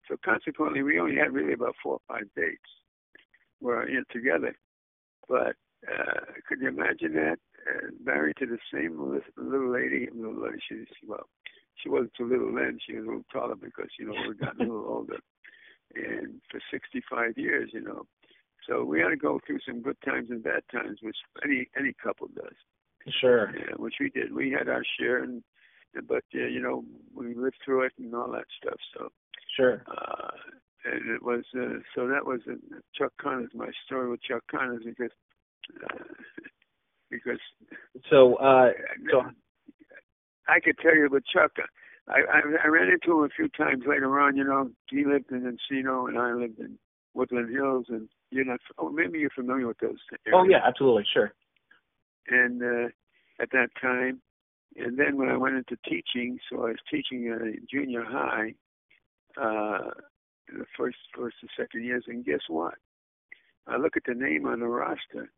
[0.08, 2.60] So consequently, we only had really about four or five dates
[3.60, 4.54] you know, together.
[5.28, 5.56] But
[5.88, 7.38] uh, could you imagine that?
[7.66, 9.00] Uh, married to the same
[9.38, 10.58] little lady, little lady.
[10.68, 11.24] She, well,
[11.76, 12.78] she wasn't too little then.
[12.86, 15.16] She was a little taller because you know we got a little older
[15.96, 18.06] and for 65 years, you know.
[18.68, 21.92] So we had to go through some good times and bad times, which any any
[22.02, 22.54] couple does.
[23.20, 23.52] Sure.
[23.54, 24.34] Yeah, which we did.
[24.34, 25.42] We had our share, and
[26.08, 28.78] but uh, you know we lived through it and all that stuff.
[28.96, 29.10] So.
[29.56, 29.84] Sure.
[29.86, 30.30] Uh,
[30.84, 32.54] and it was uh, so that was uh,
[32.94, 33.50] Chuck Connors.
[33.54, 35.12] My story with Chuck Connors because
[35.82, 36.04] uh,
[37.10, 37.38] because
[38.10, 38.70] so uh,
[39.10, 39.22] so
[40.48, 41.52] I could tell you, but Chuck,
[42.08, 44.36] I, I I ran into him a few times later on.
[44.36, 46.78] You know, he lived in Encino and I lived in
[47.14, 48.60] Woodland Hills, and you're not.
[48.78, 49.98] Oh, maybe you're familiar with those.
[50.26, 50.34] Areas.
[50.34, 51.32] Oh yeah, absolutely, sure.
[52.28, 52.88] And uh,
[53.40, 54.20] at that time,
[54.76, 58.54] and then when I went into teaching, so I was teaching at junior high,
[59.40, 59.90] uh,
[60.48, 62.74] the first, first and second years, and guess what?
[63.66, 65.30] I look at the name on the roster,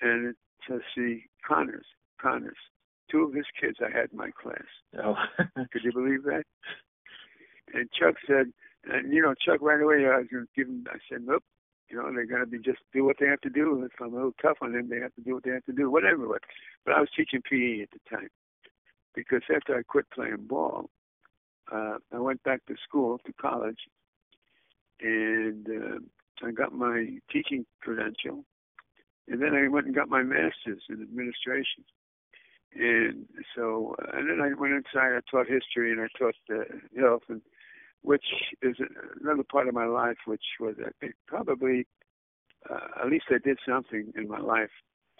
[0.00, 0.36] and it
[0.68, 1.86] says, "See Connors,
[2.20, 2.58] Connors."
[3.12, 4.64] Two of his kids I had in my class.
[5.04, 5.14] Oh.
[5.72, 6.44] Could you believe that?
[7.74, 8.52] And Chuck said,
[8.84, 11.44] and you know, Chuck right away, I was going to give him, I said, nope,
[11.88, 13.84] you know, they're going to be just do what they have to do.
[13.84, 15.72] If I'm a little tough on them, they have to do what they have to
[15.72, 16.26] do, whatever.
[16.26, 16.42] But,
[16.84, 18.28] but I was teaching PE at the time
[19.14, 20.88] because after I quit playing ball,
[21.70, 23.78] uh, I went back to school, to college,
[25.00, 28.44] and uh, I got my teaching credential.
[29.28, 31.84] And then I went and got my master's in administration.
[32.74, 35.12] And so, uh, and then I went inside.
[35.12, 36.64] I taught history and I taught uh,
[36.98, 37.42] health, and
[38.02, 38.24] which
[38.62, 38.76] is
[39.20, 41.86] another part of my life, which was I think probably
[42.70, 44.70] uh, at least I did something in my life,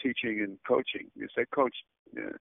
[0.02, 1.10] teaching and coaching.
[1.14, 1.84] Because I coached
[2.16, 2.36] uh,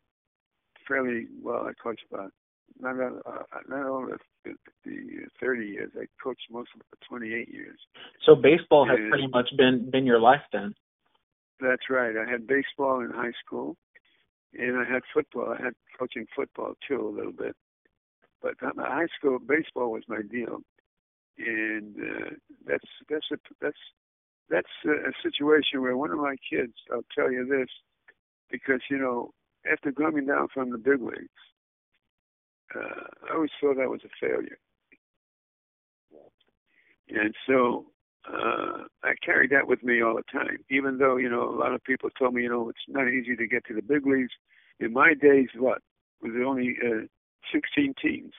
[0.87, 1.67] fairly well.
[1.67, 2.31] I coached about
[2.79, 4.13] not uh, not only
[4.45, 4.53] the,
[4.85, 5.91] the 30 years.
[5.95, 7.79] I coached most of the 28 years.
[8.25, 10.73] So baseball has pretty much been been your life then.
[11.59, 12.15] That's right.
[12.17, 13.75] I had baseball in high school,
[14.57, 15.55] and I had football.
[15.57, 17.55] I had coaching football too a little bit,
[18.41, 20.59] but my high school baseball was my deal,
[21.37, 22.29] and uh,
[22.65, 23.77] that's that's a that's
[24.49, 26.73] that's a, a situation where one of my kids.
[26.91, 27.69] I'll tell you this,
[28.51, 29.31] because you know
[29.71, 31.29] after coming down from the big leagues,
[32.75, 34.57] uh, I always thought that was a failure.
[37.09, 37.87] And so
[38.27, 41.73] uh, I carried that with me all the time, even though, you know, a lot
[41.73, 44.31] of people told me, you know, it's not easy to get to the big leagues.
[44.79, 45.79] In my days, what?
[46.21, 47.05] Was it only uh,
[47.51, 48.33] 16 teams?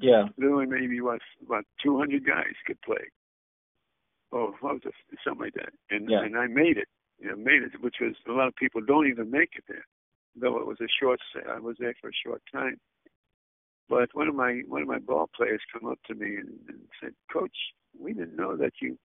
[0.00, 0.24] Yeah.
[0.36, 3.10] There only maybe, what, about 200 guys could play.
[4.32, 5.18] Oh, what was it?
[5.24, 5.72] Something like that.
[5.90, 6.22] And, yeah.
[6.22, 6.88] and I made it.
[7.20, 9.84] You know, made it, which was a lot of people don't even make it there,
[10.34, 11.20] though it was a short.
[11.54, 12.80] I was there for a short time.
[13.90, 16.78] But one of my one of my ball players come up to me and, and
[16.98, 17.54] said, "Coach,
[17.98, 18.96] we didn't know that you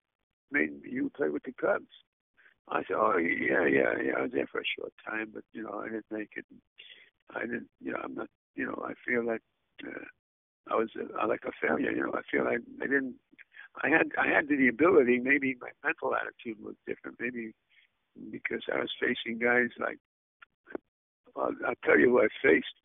[0.59, 1.93] made you play with the Cubs."
[2.67, 4.13] I said, "Oh yeah, yeah, yeah.
[4.17, 6.45] I was there for a short time, but you know, I didn't make it.
[7.35, 9.41] I didn't, you know, I'm not, you know, I feel like
[9.85, 10.05] uh,
[10.71, 11.91] I was uh, like a failure.
[11.91, 13.15] You know, I feel like I didn't.
[13.83, 15.19] I had I had the ability.
[15.19, 17.17] Maybe my mental attitude was different.
[17.19, 17.53] Maybe
[18.31, 19.99] because I was facing guys like
[21.35, 22.79] I'll, I'll tell you who I faced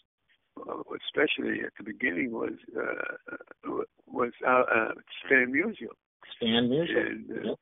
[0.69, 3.71] uh, especially at the beginning, was uh,
[4.07, 4.93] was uh, uh,
[5.25, 5.95] Stan Musial.
[6.43, 7.07] Musial.
[7.07, 7.59] And, uh, yep.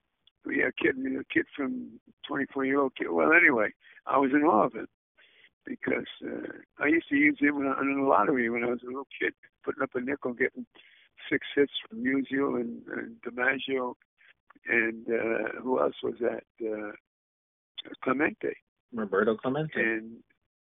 [0.47, 3.09] Yeah, kid, a kid from 24 year old kid.
[3.11, 3.71] Well, anyway,
[4.07, 4.87] I was in awe of him
[5.67, 6.53] because uh,
[6.83, 9.07] I used to use him when I, in the lottery when I was a little
[9.21, 10.65] kid, putting up a nickel, getting
[11.31, 13.95] six hits from Musial and, and DiMaggio,
[14.67, 16.45] and uh, who else was that?
[16.63, 16.93] Uh,
[18.03, 18.55] Clemente.
[18.93, 19.73] Roberto Clemente.
[19.77, 20.17] And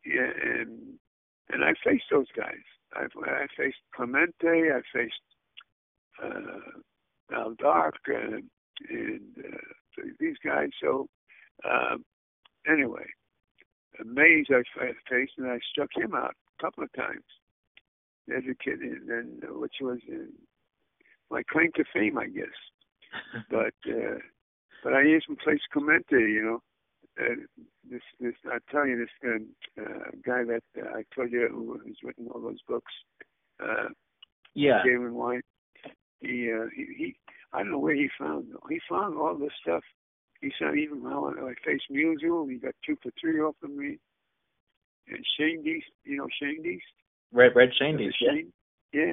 [0.04, 0.98] yeah, and
[1.50, 2.64] and I faced those guys.
[2.94, 4.34] I, I faced Clemente.
[4.44, 5.14] I faced
[6.22, 6.80] uh,
[7.32, 8.44] Al Dark and,
[8.88, 10.70] and uh, these guys.
[10.80, 11.08] So
[11.64, 12.04] um,
[12.70, 13.06] anyway,
[14.04, 14.62] Mays I
[15.08, 17.24] faced, and I struck him out a couple of times
[18.34, 20.26] as a kid, and then which was uh,
[21.30, 22.46] my claim to fame, I guess.
[23.50, 24.18] but uh,
[24.84, 26.62] but I even placed Clemente, you know,
[27.20, 27.34] uh,
[27.90, 29.30] this this I tell you this
[29.78, 32.92] uh, uh, guy that uh, I told you who has written all those books.
[33.62, 33.88] Uh,
[34.54, 34.82] yeah.
[34.84, 35.44] Galen White.
[36.20, 37.16] He uh, he he.
[37.52, 39.82] I don't know where he found he found all this stuff.
[40.40, 43.98] He said even how I faced he got two for three off of me.
[45.08, 46.80] And Schoendienst, you know Schoendienst?
[47.32, 48.42] Red Red Schoendienst, yeah.
[48.92, 49.12] yeah.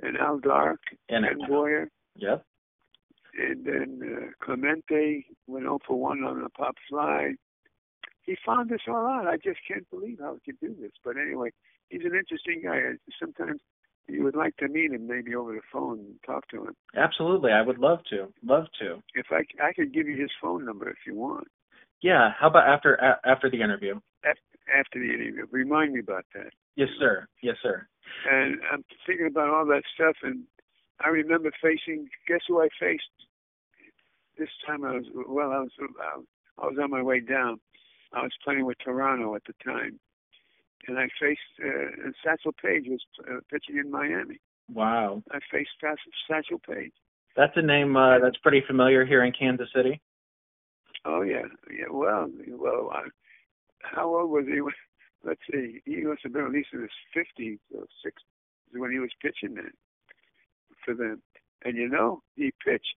[0.00, 1.88] And Al Dark and Ed Boyer.
[2.16, 2.44] Yep.
[3.38, 7.36] And then uh, Clemente went 0 for 1 on a pop slide.
[8.22, 9.26] he found this all out.
[9.26, 10.92] I just can't believe how he could do this.
[11.04, 11.50] But anyway,
[11.88, 12.80] he's an interesting guy.
[13.18, 13.60] Sometimes
[14.08, 16.74] you would like to meet him, maybe over the phone and talk to him.
[16.96, 18.28] Absolutely, I would love to.
[18.44, 19.02] Love to.
[19.14, 21.48] If I I could give you his phone number if you want.
[22.02, 22.30] Yeah.
[22.38, 24.00] How about after after the interview?
[24.24, 26.52] After the interview, remind me about that.
[26.76, 27.26] Yes, sir.
[27.42, 27.86] Yes, sir.
[28.30, 30.44] And I'm thinking about all that stuff, and
[31.00, 32.08] I remember facing.
[32.28, 33.02] Guess who I faced?
[34.38, 35.50] This time I was well.
[35.50, 35.70] I was
[36.58, 37.58] I was on my way down
[38.12, 39.98] I was playing with Toronto at the time,
[40.88, 44.40] and I faced uh, Satchel Paige was uh, pitching in Miami.
[44.72, 45.22] Wow.
[45.30, 45.70] I faced
[46.28, 46.92] Satchel Paige.
[47.36, 50.00] That's a name uh, that's pretty familiar here in Kansas City.
[51.04, 51.86] Oh yeah, yeah.
[51.90, 53.08] Well, well, I,
[53.82, 54.60] how old was he?
[55.24, 55.80] Let's see.
[55.84, 58.26] He must have been at least in his fifties or sixties
[58.74, 59.70] when he was pitching then
[60.84, 61.22] for them.
[61.64, 62.96] And you know, he pitched,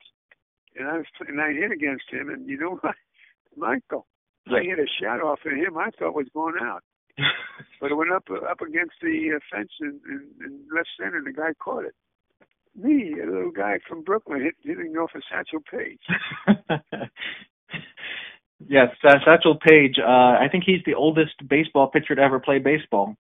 [0.76, 2.94] and I was and I hit against him, and you know what,
[3.56, 4.06] Michael,
[4.48, 6.82] I hit a shot off of him I thought was going out.
[7.80, 11.26] but it went up up against the uh, fence in, in, in left center, and
[11.26, 11.94] the guy caught it.
[12.74, 16.00] Me, a little guy from Brooklyn, hit, hitting off a Satchel Paige.
[18.66, 19.98] yes, uh, Satchel Paige.
[19.98, 23.14] Uh, I think he's the oldest baseball pitcher to ever play baseball.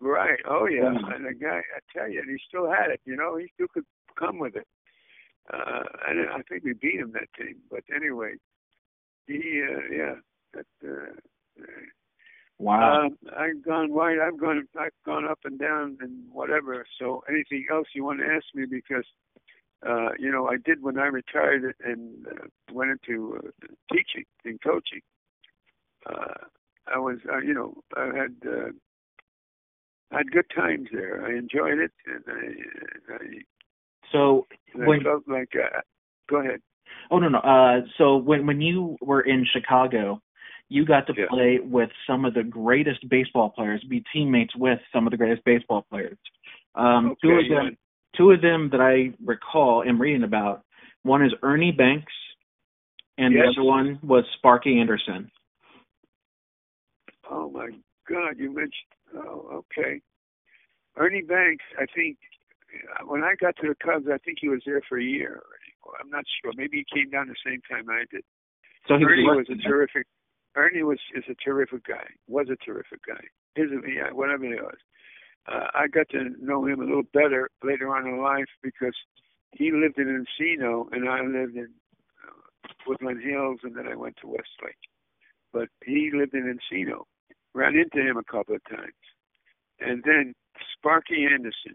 [0.00, 0.38] Right.
[0.48, 0.92] Oh yeah.
[0.92, 1.14] yeah.
[1.14, 3.00] And the guy, I tell you, he still had it.
[3.04, 3.84] You know, he still could
[4.18, 4.66] come with it.
[5.52, 7.56] Uh, and I think we beat him that team.
[7.70, 8.34] But anyway,
[9.26, 10.14] he, uh, yeah,
[10.54, 11.64] that, uh,
[12.60, 13.06] wow.
[13.06, 14.18] Um, I've gone wide.
[14.24, 14.68] I've gone.
[14.78, 16.84] I've gone up and down and whatever.
[16.98, 18.66] So anything else you want to ask me?
[18.70, 19.04] Because
[19.86, 24.60] uh, you know, I did when I retired and uh, went into uh, teaching and
[24.62, 25.00] coaching.
[26.06, 26.46] Uh,
[26.92, 28.70] I was, uh, you know, I had uh,
[30.12, 31.24] had good times there.
[31.24, 33.18] I enjoyed it, and I, I
[34.12, 35.80] So And when I felt like, uh,
[36.28, 36.60] go ahead.
[37.10, 40.20] oh no no uh so when when you were in Chicago,
[40.70, 41.26] you got to Yeah.
[41.28, 45.44] play with some of the greatest baseball players, be teammates with some of the greatest
[45.44, 46.16] baseball players.
[46.74, 47.70] Um, two of them, yeah.
[48.16, 50.64] two of them that I recall am reading about.
[51.02, 52.12] One is Ernie Banks,
[53.18, 53.42] and Yes.
[53.54, 55.30] the other one was Sparky Anderson.
[57.28, 57.70] Oh my
[58.08, 58.94] God, you mentioned.
[59.14, 60.00] Oh, okay.
[60.96, 62.18] Ernie Banks, I think
[63.04, 65.42] when I got to the Cubs, I think he was there for a year
[65.98, 66.52] I'm not sure.
[66.56, 68.22] Maybe he came down the same time I did.
[68.86, 70.06] So he Ernie was, was a terrific.
[70.56, 72.06] Ernie was is a terrific guy.
[72.28, 73.22] Was a terrific guy.
[73.54, 74.78] His yeah, whatever he was.
[75.50, 78.94] Uh, I got to know him a little better later on in life because
[79.52, 81.68] he lived in Encino and I lived in
[82.22, 84.78] uh, Woodland Hills, and then I went to Westlake.
[85.52, 87.04] But he lived in Encino.
[87.52, 88.94] Ran into him a couple of times,
[89.80, 90.34] and then
[90.76, 91.74] Sparky Anderson.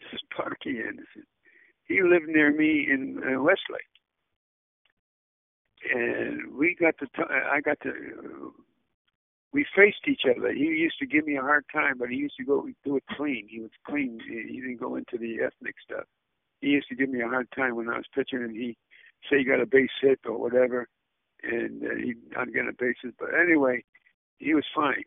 [0.32, 1.24] Sparky Anderson.
[1.84, 3.95] He lived near me in uh, Westlake
[5.94, 7.06] and we got to.
[7.06, 7.90] T- I got to.
[7.90, 8.50] Uh,
[9.52, 10.52] we faced each other.
[10.52, 13.04] He used to give me a hard time, but he used to go do it
[13.16, 13.46] clean.
[13.48, 14.20] He was clean.
[14.28, 16.04] He didn't go into the ethnic stuff.
[16.60, 18.76] He used to give me a hard time when I was pitching, and he
[19.30, 20.88] say he got a base hit or whatever,
[21.42, 23.14] and uh, he not get a bases.
[23.18, 23.82] But anyway,
[24.38, 25.04] he was fine.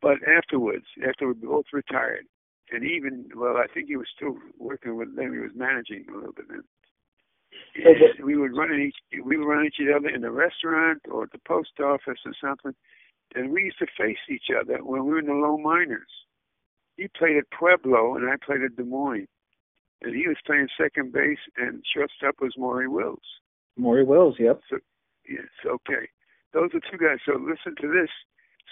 [0.00, 2.26] But afterwards, after we both retired,
[2.70, 5.32] and even well, I think he was still working with them.
[5.32, 6.62] He was managing a little bit then.
[7.74, 11.24] And we would run in each we would run each other in the restaurant or
[11.24, 12.74] at the post office or something.
[13.34, 16.10] And we used to face each other when we were in the low minors.
[16.96, 19.28] He played at Pueblo and I played at Des Moines.
[20.02, 23.22] And he was playing second base and shortstop was Maury Wills.
[23.76, 24.36] Maury Wills.
[24.38, 24.60] Yep.
[24.70, 24.78] So
[25.28, 26.08] yes, okay.
[26.52, 27.18] Those are two guys.
[27.26, 28.10] So listen to this.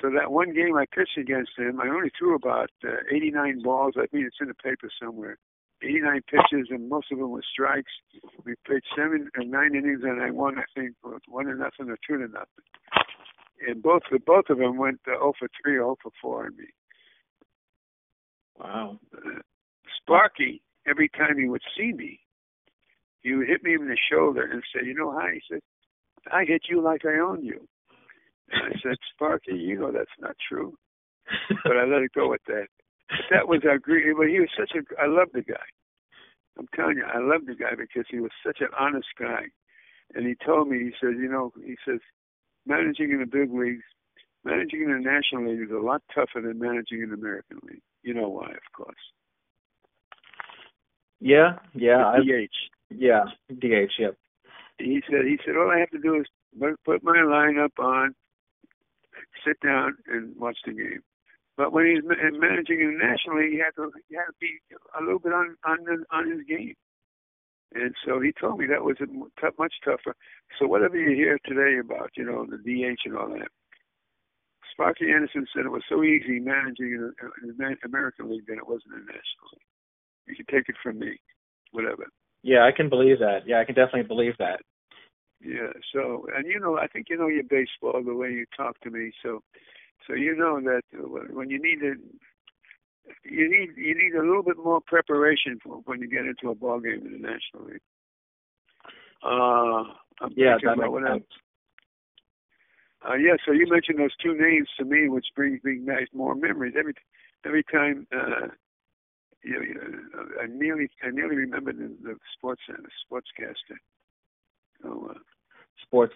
[0.00, 3.94] So that one game I pitched against him, I only threw about uh, 89 balls.
[3.96, 5.38] I mean, it's in the paper somewhere.
[5.82, 7.92] 89 pitches, and most of them were strikes.
[8.44, 10.94] We played seven and nine innings, and I won, I think,
[11.28, 12.64] one to nothing or two to nothing.
[13.66, 16.56] And both the both of them went uh, 0 for 3 0 for 4 on
[16.56, 16.66] me.
[18.58, 19.00] Wow.
[19.14, 19.40] Uh,
[20.00, 22.20] Sparky, every time he would see me,
[23.20, 25.60] he would hit me in the shoulder and say, "You know, how?" He said,
[26.30, 27.66] "I hit you like I own you."
[28.50, 30.76] And I said, "Sparky, you know that's not true."
[31.64, 32.68] But I let it go at that.
[33.30, 34.04] That was our great.
[34.16, 35.02] But he was such a.
[35.02, 35.66] I love the guy.
[36.58, 39.44] I'm telling you, I love the guy because he was such an honest guy.
[40.14, 42.00] And he told me, he says, you know, he says,
[42.64, 43.84] managing in the big leagues,
[44.44, 47.82] managing in the National League is a lot tougher than managing in the American League.
[48.02, 48.96] You know why, of course.
[51.20, 51.58] Yeah.
[51.74, 52.06] Yeah.
[52.06, 52.56] I, The DH.
[52.90, 53.24] yeah.
[53.50, 53.92] DH.
[53.98, 54.16] Yep.
[54.78, 56.26] He said, he said, all I have to do is
[56.84, 58.14] put my lineup on,
[59.46, 61.02] sit down, and watch the game.
[61.56, 64.60] But when he's ma- managing internationally, he had to he had to be
[64.98, 65.78] a little bit on on
[66.10, 66.74] on his game.
[67.74, 69.06] And so he told me that was a
[69.58, 70.14] much tougher.
[70.58, 73.48] So whatever you hear today about, you know, the DH and all that,
[74.70, 78.58] Sparky Anderson said it was so easy managing in the, in the American League than
[78.58, 79.66] it was in the National League.
[80.28, 81.18] You can take it from me,
[81.72, 82.06] whatever.
[82.42, 83.40] Yeah, I can believe that.
[83.46, 84.60] Yeah, I can definitely believe that.
[85.40, 85.72] Yeah.
[85.92, 88.90] So, and you know, I think you know your baseball the way you talk to
[88.90, 89.12] me.
[89.22, 89.42] So,
[90.06, 90.82] so you know that
[91.32, 91.94] when you need to,
[93.24, 96.54] you need you need a little bit more preparation for when you get into a
[96.54, 97.80] ball game in the National League.
[99.22, 101.24] Uh, I'm Yeah, that about makes sense.
[103.06, 106.34] Uh, yeah, so you mentioned those two names to me, which brings me nice more
[106.34, 106.74] memories.
[106.78, 106.94] Every
[107.44, 108.48] every time, uh,
[109.44, 113.76] you know, you know, I nearly I nearly remember the, the sports uh, sportscaster.
[114.82, 115.18] So, uh,
[115.82, 116.14] Sports.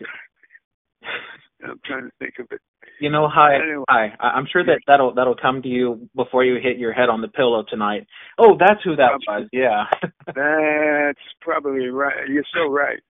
[1.65, 2.61] I'm trying to think of it.
[3.01, 3.85] You know, hi, Anyway.
[3.89, 4.13] hi.
[4.21, 7.29] I'm sure that that'll that'll come to you before you hit your head on the
[7.29, 8.07] pillow tonight.
[8.39, 9.49] Oh, that's who that was.
[9.53, 9.85] Yeah.
[10.27, 12.29] That's probably right.
[12.29, 13.01] You're so right.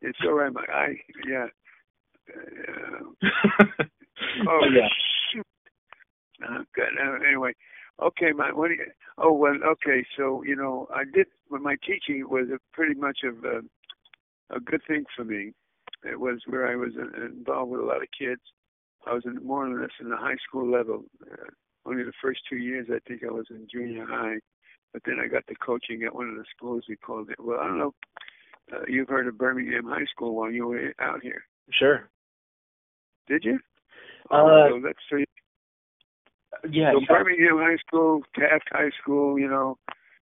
[0.00, 0.52] You're so right.
[0.72, 0.88] I
[1.28, 1.46] yeah.
[2.28, 3.04] Uh,
[4.48, 4.88] oh yeah.
[5.32, 5.46] shoot.
[6.48, 6.84] Oh, good.
[7.02, 7.52] Uh, anyway,
[8.02, 8.68] okay, my what?
[8.68, 8.86] Do you,
[9.18, 10.04] oh well, okay.
[10.16, 11.26] So you know, I did.
[11.48, 13.60] When my teaching was a pretty much of a,
[14.56, 15.52] a good thing for me.
[16.04, 18.40] It was where I was uh, involved with a lot of kids.
[19.06, 21.04] I was in more or less in the high school level.
[21.30, 21.46] Uh,
[21.86, 24.36] only the first two years, I think, I was in junior high.
[24.92, 26.84] But then I got the coaching at one of the schools.
[26.88, 27.36] We called it.
[27.40, 27.94] Well, I don't know.
[28.72, 32.08] Uh, you've heard of Birmingham High School while you were out here, Sure.
[33.26, 33.58] did you?
[34.30, 35.16] Uh, oh, so that's so
[36.70, 36.92] Yeah.
[36.92, 39.78] So you- Birmingham High School, Taft High School, you know,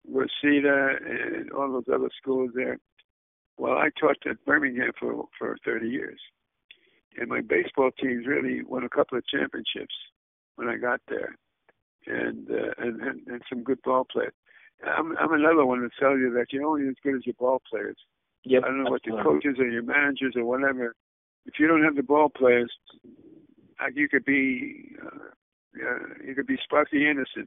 [0.09, 2.79] Reseda, and all those other schools there.
[3.57, 6.21] Well, I taught at Birmingham for for 30 years,
[7.17, 9.95] and my baseball teams really won a couple of championships
[10.57, 11.37] when I got there,
[12.07, 14.33] and uh, and, and and some good ball players.
[14.85, 17.63] I'm I'm another one to tell you that you're only as good as your ball
[17.71, 17.97] players.
[18.45, 18.63] Yep.
[18.65, 19.23] I don't know what absolutely.
[19.23, 20.95] the coaches or your managers or whatever.
[21.47, 22.71] If you don't have the ball players,
[23.81, 25.29] uh, you could be uh,
[25.83, 27.47] uh, you could be Sparky Anderson.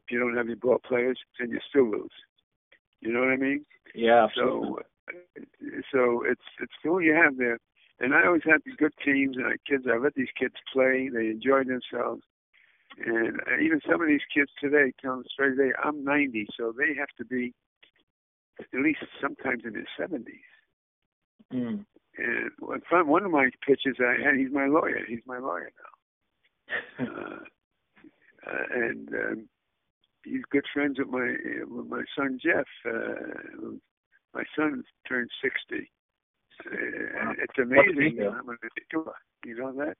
[0.00, 2.10] If you don't have your ball players, then you still lose.
[3.00, 3.64] You know what I mean?
[3.94, 4.68] Yeah, absolutely.
[4.68, 4.78] So,
[5.92, 7.58] so it's it's who you have there.
[8.00, 9.84] And I always had these good teams and I kids.
[9.92, 11.08] I let these kids play.
[11.12, 12.22] They enjoyed themselves.
[12.98, 16.74] And uh, even some of these kids today, tell them straight away, I'm 90, so
[16.76, 17.54] they have to be
[18.60, 20.26] at least sometimes in their 70s.
[21.52, 21.84] Mm.
[22.18, 25.00] And one one of my pitches I had, he's my lawyer.
[25.08, 25.70] He's my lawyer
[26.98, 27.04] now.
[27.06, 27.38] uh,
[28.46, 29.48] uh, and um,
[30.24, 31.34] he's good friends with my
[31.66, 32.66] with my son Jeff.
[32.86, 33.76] Uh,
[34.34, 35.90] my son turned 60.
[36.64, 38.20] Uh, it's amazing.
[38.20, 39.12] I'm gonna.
[39.44, 39.96] You know that?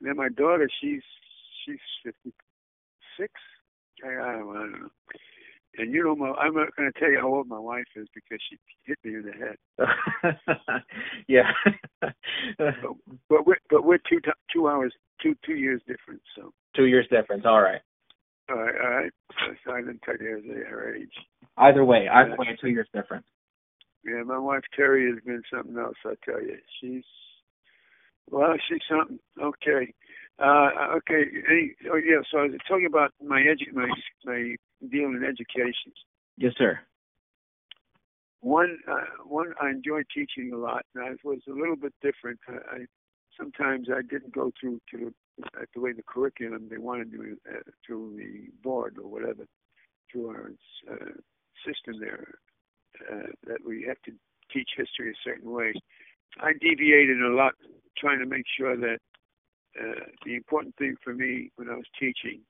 [0.00, 1.02] And then my daughter, she's
[1.64, 3.32] she's 56.
[4.04, 4.88] I, I, don't, I don't know.
[5.76, 8.06] And you know, my, I'm not going to tell you how old my wife is
[8.14, 10.76] because she hit me in the head.
[11.28, 11.50] yeah.
[12.58, 12.74] but,
[13.28, 14.20] but we're but we're two
[14.52, 16.22] two hours two two years difference.
[16.36, 17.44] So two years difference.
[17.44, 17.80] All right.
[18.50, 18.74] All right.
[18.80, 19.12] All right.
[19.64, 21.12] So I didn't tell you her age.
[21.56, 23.26] Either way, either way, two years difference.
[24.04, 25.96] Yeah, my wife Terry has been something else.
[26.04, 27.04] I tell you, she's
[28.30, 29.18] well, she's something.
[29.40, 29.94] Okay.
[30.38, 31.24] Uh, okay.
[31.48, 32.20] Any, oh yeah.
[32.30, 33.88] So I was talking about my edu- my
[34.24, 34.56] my
[34.90, 35.92] deal in education.
[36.36, 36.80] Yes, sir.
[38.40, 42.40] One uh, one I enjoyed teaching a lot, and I was a little bit different.
[42.48, 42.78] I, I
[43.38, 47.36] sometimes I didn't go through to the, uh, the way the curriculum they wanted to
[47.50, 49.46] uh, through the board or whatever
[50.10, 50.52] through our
[50.90, 51.12] uh,
[51.66, 52.34] system there
[53.10, 54.12] uh, that we have to
[54.52, 55.72] teach history a certain way.
[56.40, 57.54] I deviated a lot,
[57.98, 58.98] trying to make sure that
[59.80, 62.40] uh, the important thing for me when I was teaching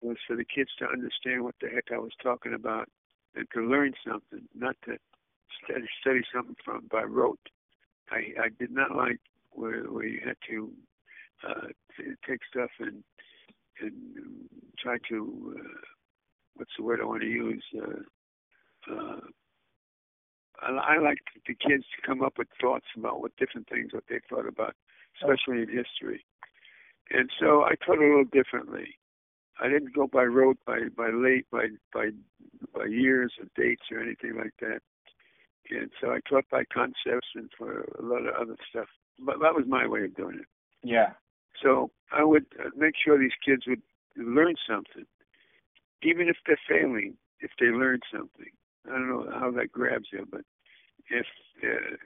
[0.00, 2.88] was for the kids to understand what the heck I was talking about
[3.34, 4.96] and to learn something, not to
[5.64, 7.38] study, study something from by rote.
[8.10, 9.20] I, I did not like
[9.52, 10.70] where, where you had to
[11.48, 11.66] uh,
[12.26, 13.02] take stuff and
[13.80, 13.92] and
[14.78, 15.80] try to uh,
[16.54, 17.64] what's the word I want to use.
[17.76, 19.20] Uh, uh,
[20.62, 24.04] I, I like the kids to come up with thoughts about what different things what
[24.08, 24.74] they thought about,
[25.20, 26.24] especially in history.
[27.10, 28.96] And so I taught a little differently.
[29.62, 32.10] I didn't go by rote, by by late, by by
[32.74, 34.80] by years or dates or anything like that.
[35.70, 38.88] And so I taught by concepts and for a lot of other stuff.
[39.18, 40.46] But that was my way of doing it.
[40.82, 41.10] Yeah.
[41.62, 43.82] So I would uh, make sure these kids would
[44.16, 45.04] learn something,
[46.02, 47.16] even if they're failing.
[47.42, 48.52] If they learn something,
[48.86, 50.42] I don't know how that grabs you, but
[51.10, 51.26] if
[51.62, 51.96] uh,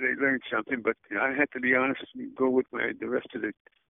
[0.00, 3.28] they learned something, but I had to be honest and go with my the rest
[3.34, 3.52] of the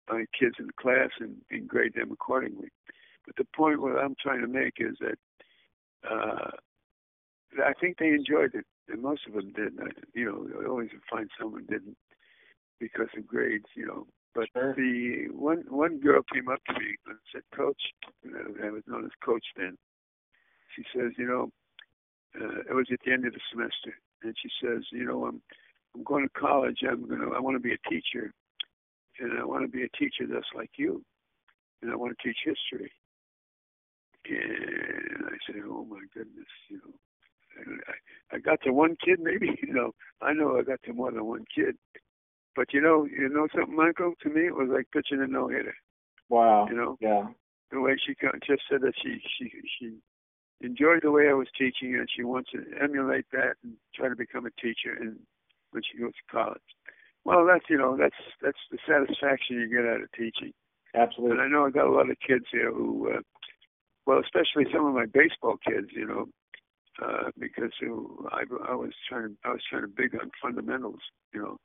[0.09, 2.69] my kids in the class and, and grade them accordingly.
[3.25, 5.17] But the point what I'm trying to make is that
[6.09, 6.51] uh,
[7.63, 9.79] I think they enjoyed it, and most of them did.
[9.79, 11.97] I, you know, I always find someone didn't
[12.79, 14.07] because of grades, you know.
[14.33, 14.73] But sure.
[14.75, 17.81] the one one girl came up to me and said, "Coach,"
[18.25, 19.77] I was known as Coach then.
[20.75, 21.51] She says, "You know,
[22.39, 25.41] uh, it was at the end of the semester, and she says, you know, I'm
[25.95, 26.79] I'm going to college.
[26.89, 28.33] I'm gonna I want to be a teacher,
[29.19, 31.03] and I want to be a teacher just like you,
[31.81, 32.91] and I want to teach history."
[34.29, 36.93] And I said, "Oh my goodness, you know."
[37.59, 39.91] I, I got to one kid, maybe you know.
[40.21, 41.75] I know I got to more than one kid,
[42.55, 44.13] but you know, you know something, Michael.
[44.23, 45.75] To me, it was like pitching a no hitter.
[46.29, 46.67] Wow.
[46.69, 46.97] You know.
[47.01, 47.27] Yeah.
[47.71, 48.13] The way she
[48.45, 49.93] just said that she she she
[50.61, 54.15] enjoyed the way I was teaching and she wants to emulate that and try to
[54.15, 55.17] become a teacher and
[55.71, 56.61] when she goes to college.
[57.23, 60.53] Well, that's you know that's that's the satisfaction you get out of teaching.
[60.95, 61.37] Absolutely.
[61.37, 63.21] And I know I got a lot of kids here who, uh,
[64.05, 66.27] well, especially some of my baseball kids, you know,
[67.01, 70.99] uh, because who I, I was trying I was trying to big on fundamentals,
[71.33, 71.57] you know.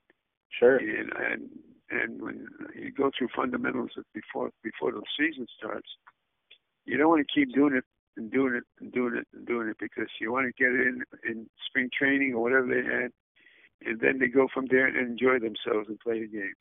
[0.59, 0.77] Sure.
[0.77, 1.49] And and
[1.91, 5.89] and when you go through fundamentals before before the season starts,
[6.85, 7.85] you don't want to keep doing it
[8.17, 10.87] and doing it and doing it and doing it because you want to get it
[10.87, 13.11] in in spring training or whatever they had,
[13.85, 16.55] and then they go from there and enjoy themselves and play the game.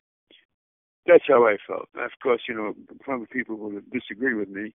[1.06, 1.88] That's how I felt.
[1.94, 4.74] Of course, you know, probably people will disagree with me,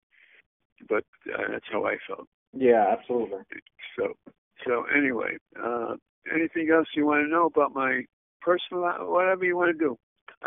[0.87, 1.03] but
[1.33, 2.27] uh, that's how I felt.
[2.53, 3.37] Yeah, absolutely.
[3.97, 4.13] So,
[4.65, 5.95] so anyway, uh,
[6.33, 8.03] anything else you want to know about my
[8.41, 9.97] personal, whatever you want to do?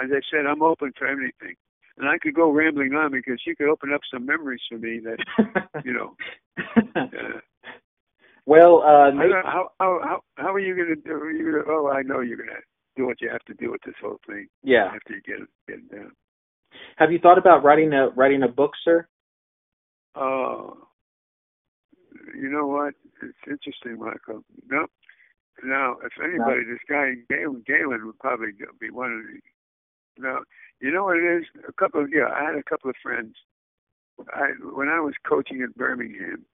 [0.03, 1.55] As I said, I'm open for anything
[1.99, 5.01] and I could go rambling on because you could open up some memories for me
[5.05, 5.18] that
[5.84, 6.16] you know.
[6.97, 7.07] Uh,
[8.47, 9.11] well, uh,
[9.45, 11.30] how how how how are you gonna do?
[11.36, 12.61] You gonna, oh, I know you're gonna
[12.97, 14.49] do what you have to do with this whole thing.
[14.62, 14.90] Yeah.
[14.95, 16.12] After you get it get it down.
[16.97, 19.07] Have you thought about writing a writing a book, sir?
[20.16, 20.76] Oh,
[22.34, 22.95] you know what?
[23.22, 24.45] It's interesting, Michael.
[24.68, 24.86] No,
[25.64, 26.72] now if anybody, no.
[26.72, 28.49] this guy Galen, Galen would probably
[28.80, 29.40] be one of the.
[30.18, 30.40] No,
[30.80, 31.44] you know what it is?
[31.68, 33.34] A couple of yeah, I had a couple of friends.
[34.32, 36.44] I when I was coaching at Birmingham.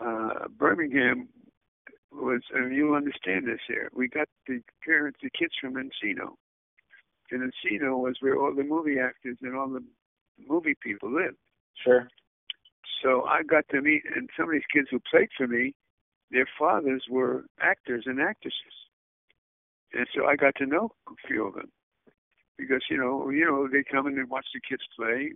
[0.00, 1.28] Uh, Birmingham
[2.12, 3.90] was, and you'll understand this here.
[3.94, 6.34] We got the parents, the kids from Encino.
[7.30, 9.82] And Encino was where all the movie actors and all the
[10.48, 11.36] movie people lived.
[11.82, 12.08] Sure.
[13.02, 15.74] So I got to meet, and some of these kids who played for me,
[16.30, 18.54] their fathers were actors and actresses,
[19.92, 21.70] and so I got to know a few of them
[22.58, 25.32] because you know, you know, they come in and watch the kids play.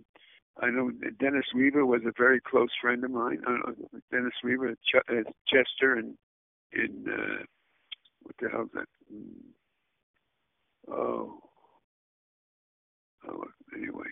[0.61, 3.41] I know Dennis Weaver was a very close friend of mine.
[3.47, 3.71] Uh,
[4.11, 6.15] Dennis Weaver, Ch- uh, Chester, and
[6.73, 7.43] in uh,
[8.21, 8.87] what the hell is that?
[10.91, 11.39] Oh,
[13.29, 13.43] oh,
[13.75, 14.07] anyway.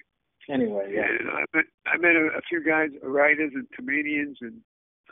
[0.50, 1.06] Anyway, yeah.
[1.20, 4.62] And I met I met a, a few guys, writers and comedians, and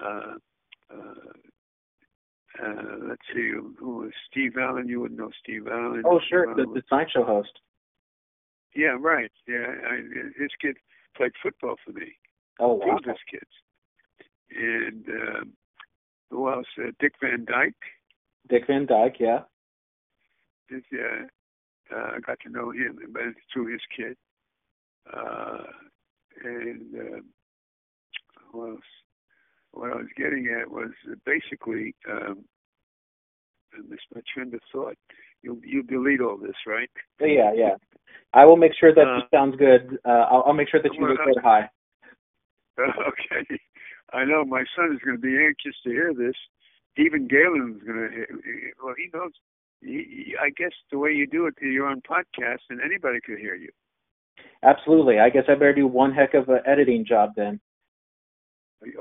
[0.03, 0.33] uh,
[0.93, 1.31] uh,
[2.63, 4.87] uh, let's see, who was Steve Allen?
[4.87, 6.03] You wouldn't know Steve Allen.
[6.05, 7.51] Oh, sure, the, the sideshow host.
[8.75, 9.31] Yeah, right.
[9.47, 9.95] Yeah, I,
[10.39, 10.77] his kid
[11.15, 12.13] played football for me.
[12.59, 12.85] Oh, wow.
[12.85, 13.51] Two of his kids.
[14.55, 15.53] And um,
[16.29, 16.67] who else?
[16.77, 17.73] Uh, Dick Van Dyke.
[18.49, 19.39] Dick Van Dyke, yeah.
[20.69, 24.17] His, uh, uh, I got to know him, but through his kid.
[25.11, 25.63] Uh,
[26.43, 27.19] and uh,
[28.51, 28.81] what else?
[29.71, 30.91] What I was getting at was
[31.25, 32.45] basically, um,
[33.73, 34.97] I missed my trend of thought.
[35.47, 36.89] You you delete all this, right?
[37.21, 37.75] Yeah, yeah.
[38.33, 39.97] I will make sure that uh, sounds good.
[40.03, 41.69] Uh, I'll, I'll make sure that you well, look Hy.
[42.79, 43.57] Okay.
[44.13, 46.35] I know my son is going to be anxious to hear this.
[46.97, 48.25] Even Galen is going to.
[48.83, 49.31] Well, he knows.
[49.81, 53.55] He, I guess the way you do it, you're on podcast, and anybody could hear
[53.55, 53.69] you.
[54.63, 55.19] Absolutely.
[55.19, 57.59] I guess I better do one heck of an editing job then.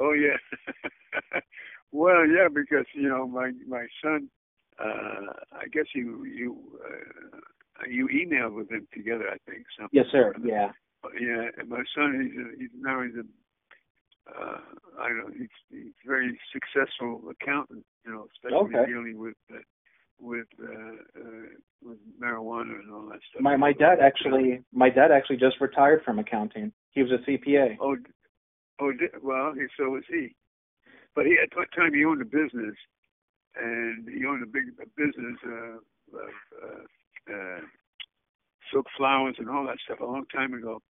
[0.01, 1.40] Oh yeah.
[1.92, 4.30] well, yeah, because you know my my son.
[4.79, 9.29] Uh, I guess you you uh, you emailed with him together.
[9.29, 9.91] I think something.
[9.93, 10.35] Yes, sir.
[10.43, 10.72] Yeah.
[11.20, 13.22] Yeah, and my son, he's, a, he's now he's a
[14.29, 14.59] uh,
[14.99, 18.91] I don't know, he's, he's a very successful accountant, you know, especially okay.
[18.91, 19.59] dealing with uh,
[20.18, 21.47] with uh, uh,
[21.83, 23.43] with marijuana and all that stuff.
[23.43, 26.72] My my dad actually my dad actually just retired from accounting.
[26.91, 27.77] He was a CPA.
[27.81, 27.97] Oh,
[28.81, 30.35] oh, well, so was he.
[31.14, 32.74] But he at that time he owned a business,
[33.57, 35.77] and he owned a big a business uh,
[36.17, 37.61] of uh, uh,
[38.73, 40.81] silk flowers and all that stuff a long time ago.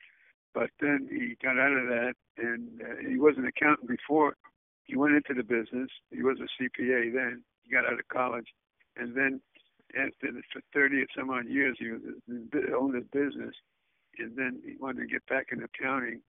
[0.54, 4.36] But then he got out of that, and uh, he was an accountant before
[4.84, 5.90] he went into the business.
[6.10, 7.42] He was a CPA then.
[7.62, 8.46] He got out of college,
[8.96, 9.40] and then
[9.94, 12.00] after the, for 30 or some odd years, he was,
[12.76, 13.54] owned his business,
[14.18, 16.20] and then he wanted to get back in accounting.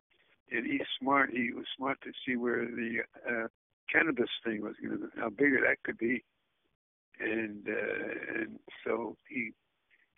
[0.52, 1.32] And he's smart.
[1.32, 3.48] He was smart to see where the uh,
[3.92, 6.24] cannabis thing was going to, how big that could be,
[7.20, 9.52] and uh, and so he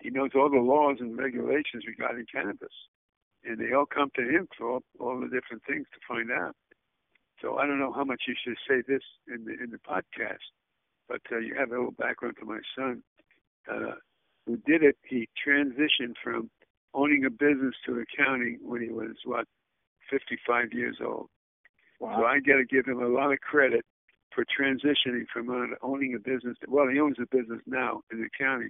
[0.02, 2.74] he knows all the laws and regulations regarding cannabis
[3.44, 6.56] and they all come to him for all, all the different things to find out.
[7.42, 10.44] So I don't know how much you should say this in the in the podcast,
[11.08, 13.02] but uh, you have a little background to my son,
[13.72, 13.96] uh,
[14.46, 14.98] who did it.
[15.08, 16.50] He transitioned from
[16.94, 19.46] owning a business to accounting when he was what
[20.10, 21.30] 55 years old.
[22.00, 22.18] Wow.
[22.18, 23.86] So I got to give him a lot of credit
[24.34, 26.58] for transitioning from owning a business.
[26.62, 28.70] To, well, he owns a business now in the county,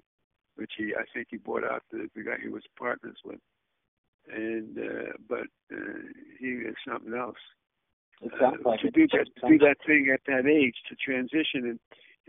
[0.55, 3.39] which he I think he bought out the, the guy he was partners with
[4.33, 5.99] and uh, but uh,
[6.39, 7.37] he is something else.
[8.21, 10.95] It sounds uh, like to do that to do that thing at that age to
[10.95, 11.79] transition and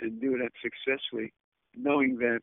[0.00, 1.32] and do that successfully,
[1.76, 2.40] knowing that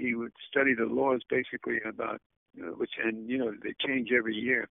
[0.00, 2.20] he would study the laws basically about
[2.54, 4.68] you know, which and you know they change every year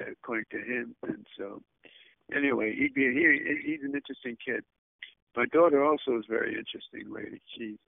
[0.00, 1.60] uh, according to him, and so
[2.34, 4.62] anyway he'd be he he's an interesting kid.
[5.36, 7.40] My daughter also is very interesting lady.
[7.56, 7.78] She's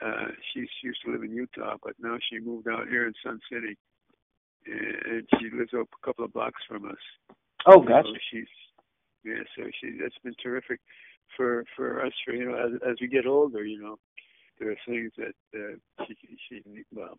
[0.00, 3.40] uh, she used to live in Utah, but now she moved out here in Sun
[3.50, 3.76] City
[4.66, 7.36] and she lives up a couple of blocks from us.
[7.66, 8.08] Oh, gotcha.
[8.08, 8.48] So she's
[9.24, 10.80] yeah, so she that's been terrific
[11.36, 12.12] for for us.
[12.24, 13.96] For you know, as as we get older, you know,
[14.58, 16.16] there are things that uh, she
[16.48, 16.62] she
[16.94, 17.18] well,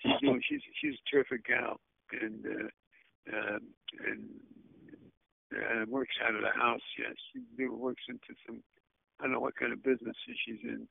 [0.00, 0.40] she's doing.
[0.48, 1.78] She's she's a terrific gal,
[2.20, 3.60] and uh, um,
[4.06, 4.28] and
[5.54, 6.82] uh, works out of the house.
[6.98, 8.62] Yes, she works into some.
[9.20, 10.88] I don't know what kind of business she's in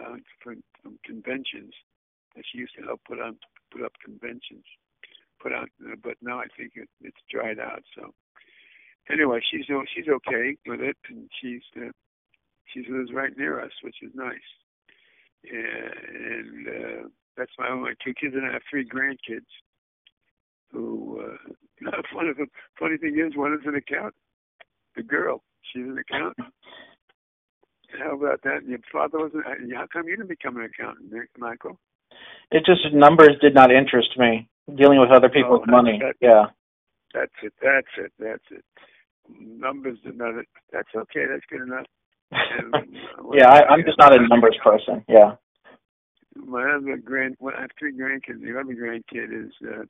[0.00, 1.74] uh, for, for conventions.
[2.34, 3.36] And she used to help put on
[3.70, 4.64] put up conventions
[5.40, 7.82] put out, uh, but now I think it, it's dried out.
[7.94, 8.12] So
[9.10, 11.90] anyway, she's she's okay with it, and she's uh,
[12.72, 14.48] she lives right near us, which is nice.
[15.50, 19.46] And uh, that's my only two kids, and I have three grandkids.
[20.72, 21.52] Who uh,
[22.12, 22.46] one of the
[22.78, 24.14] funny thing is, one is an accountant.
[24.96, 26.48] The girl, She's an accountant.
[27.98, 28.64] How about that?
[28.66, 29.44] Your father wasn't.
[29.74, 31.78] How come you didn't become an accountant, Michael?
[32.50, 34.48] It just numbers did not interest me.
[34.76, 35.98] Dealing with other people's Oh, money.
[36.00, 36.46] that- Yeah.
[37.14, 37.54] That's it.
[37.62, 38.12] That's it.
[38.18, 38.64] That's it.
[39.28, 40.34] Numbers did not.
[40.72, 41.24] That's okay.
[41.26, 41.86] That's good enough.
[42.32, 42.80] And, uh,
[43.32, 45.04] yeah, I, I'm just not a numbers person.
[45.08, 45.36] Yeah.
[46.34, 48.42] My other grand, well, I have three grandkids.
[48.42, 49.84] The other grandkid is uh,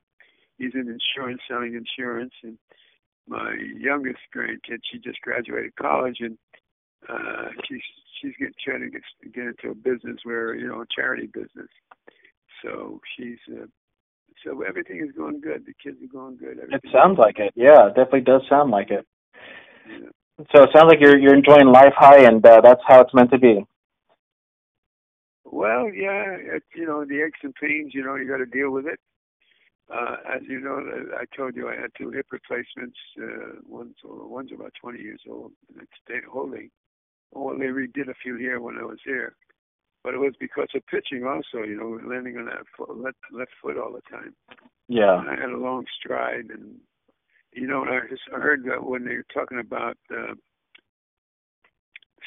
[0.57, 2.57] he's in insurance, selling insurance, and
[3.27, 6.37] my youngest grandkid, she just graduated college, and
[7.09, 7.81] uh, she's
[8.21, 9.01] she's getting trying to get
[9.33, 11.69] get into a business where you know a charity business.
[12.63, 13.65] So she's uh,
[14.43, 15.65] so everything is going good.
[15.65, 16.57] The kids are going good.
[16.57, 17.53] It Everything sounds like it.
[17.55, 19.05] Yeah, it definitely does sound like it.
[19.87, 20.09] Yeah.
[20.53, 23.31] So it sounds like you're you're enjoying life Hy, and uh, that's how it's meant
[23.31, 23.65] to be.
[25.43, 27.93] Well, yeah, it, you know the aches and pains.
[27.93, 28.99] You know you got to deal with it.
[29.93, 30.81] Uh, as you know,
[31.17, 32.97] I told you I had two hip replacements.
[33.21, 36.69] Uh, one's one's about 20 years old, and it's stayed holding.
[37.31, 39.35] Well, they redid a few here when I was here,
[40.03, 41.63] but it was because of pitching also.
[41.65, 44.35] You know, landing on that foot, left, left foot all the time.
[44.89, 45.19] Yeah.
[45.19, 46.75] And I had a long stride, and
[47.53, 50.33] you know, I just I heard that when they were talking about uh,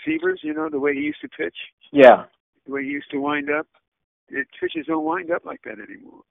[0.06, 0.38] Seavers.
[0.42, 1.56] You know, the way he used to pitch
[1.92, 2.24] Yeah.
[2.66, 3.66] the way he used to wind up.
[4.28, 6.22] It, pitchers don't wind up like that anymore.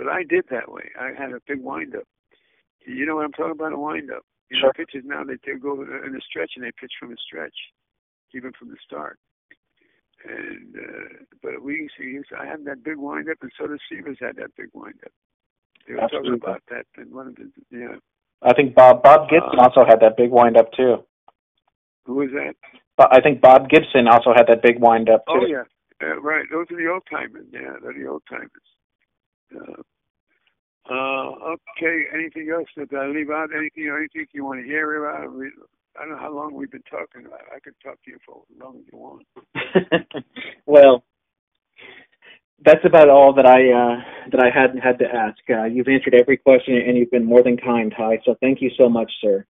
[0.00, 0.88] But I did that way.
[0.98, 2.08] I had a big wind up.
[2.86, 3.74] You know what I'm talking about?
[3.74, 4.24] A wind up.
[4.48, 4.68] You Sure.
[4.68, 7.54] know, pitchers now they, they go in a stretch and they pitch from a stretch,
[8.32, 9.18] even from the start.
[10.24, 12.26] And uh, but we used to use.
[12.36, 15.12] I had that big wind up, and so the Seavers had that big wind up.
[15.86, 16.40] They were Absolutely.
[16.40, 17.96] talking about that in one of the yeah.
[18.40, 21.04] I think Bob Bob Gibson also had that big wind up too.
[22.06, 22.54] Who was that?
[22.96, 25.40] But I think Bob Gibson also had that big wind up too.
[25.42, 25.64] Oh yeah,
[26.02, 26.46] uh, right.
[26.50, 27.46] Those are the old timers.
[27.52, 28.64] Yeah, they're the old timers.
[29.54, 29.82] Uh,
[30.90, 32.04] uh, okay.
[32.12, 33.50] Anything else that I leave out?
[33.56, 33.94] Anything?
[33.96, 35.30] Anything you want to hear about?
[35.96, 37.26] I don't know how long we've been talking.
[37.26, 37.40] about.
[37.54, 40.24] I could talk to you for as long as you want.
[40.66, 41.04] well,
[42.64, 44.00] that's about all that I uh,
[44.32, 45.38] that I had had to ask.
[45.48, 48.18] Uh, you've answered every question, and you've been more than kind, Hy.
[48.24, 49.46] So thank you so much, sir.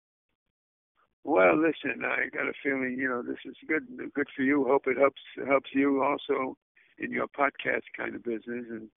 [1.24, 2.04] Well, listen.
[2.04, 2.96] I got a feeling.
[2.98, 3.86] You know, this is good.
[4.14, 4.66] Good for you.
[4.68, 6.56] Hope it helps helps you also
[6.98, 8.88] in your podcast kind of business and.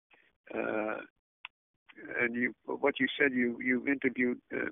[0.53, 0.97] Uh
[2.21, 4.69] and you, what you said, you you interviewed uh,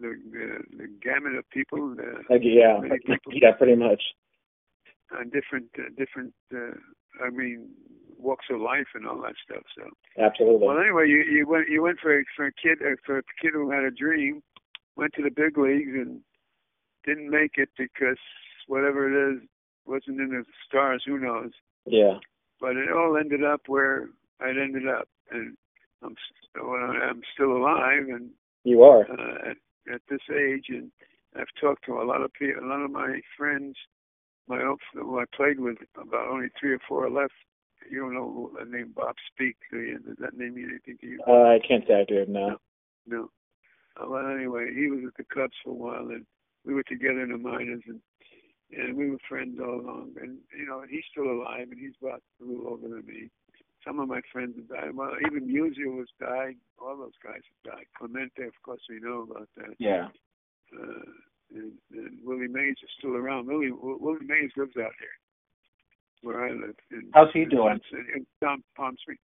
[0.00, 3.32] the, the the gamut of people, uh, yeah, people.
[3.32, 4.02] yeah, pretty much.
[5.18, 6.74] on different uh, different uh,
[7.24, 7.68] I mean
[8.18, 9.62] walks of life and all that stuff.
[9.76, 9.84] So
[10.18, 10.66] Absolutely.
[10.66, 13.22] well, anyway, you you went you went for a, for a kid uh, for a
[13.40, 14.42] kid who had a dream,
[14.96, 16.20] went to the big leagues and
[17.04, 18.18] didn't make it because
[18.66, 19.42] whatever it is
[19.86, 21.02] wasn't in the stars.
[21.06, 21.50] Who knows?
[21.86, 22.18] yeah.
[22.60, 24.08] But it all ended up where
[24.44, 25.56] it ended up, and
[26.02, 28.30] I'm st- well, I'm still alive and
[28.64, 29.02] You are.
[29.10, 29.56] uh, at,
[29.94, 30.90] at this age, and
[31.36, 33.76] I've talked to a lot of people, a lot of my friends,
[34.48, 37.32] my old, who I played with, about only three or four left.
[37.90, 39.98] You don't know the name Bob Speake, do you?
[39.98, 41.20] Does that name mean anything to you?
[41.26, 42.58] Uh, I can't say I do now.
[43.06, 43.28] No.
[44.00, 46.24] Uh, well, anyway, he was at the Cubs for a while, and
[46.64, 48.00] we were together in the minors, and
[48.74, 50.12] and we were friends all along.
[50.20, 53.28] And you know, he's still alive, and he's about a little older than me.
[53.84, 54.94] Some of my friends have died.
[54.94, 56.56] Well, even Musial has died.
[56.78, 57.86] All those guys have died.
[57.96, 59.74] Clemente, of course, we know about that.
[59.78, 60.08] Yeah.
[60.72, 61.02] Uh,
[61.54, 63.46] and, and Willie Mays is still around.
[63.46, 65.16] Willie Willie Mays lives out here,
[66.22, 66.76] where I live.
[66.90, 67.80] In, How's he in, doing?
[67.92, 69.20] In, in Palm, Palm Springs.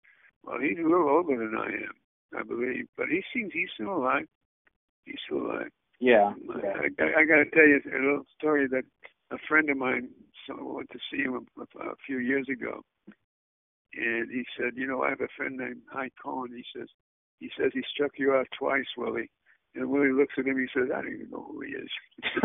[0.45, 3.97] Well, he's a little older than I am, I believe, but he seems he's still
[3.97, 4.27] alive.
[5.05, 5.71] He's still alive.
[6.01, 6.33] Yeah.
[6.51, 8.85] I, I, I got to tell you a little story that
[9.31, 10.09] a friend of mine
[10.47, 12.83] so I went to see him a, a few years ago,
[13.95, 16.89] and he said, "You know, I have a friend named Hy Cohen." He says,
[17.41, 19.31] "He says he struck you out twice, Willie."
[19.75, 20.59] And Willie looks at him.
[20.59, 21.91] He says, "I don't even know who he is."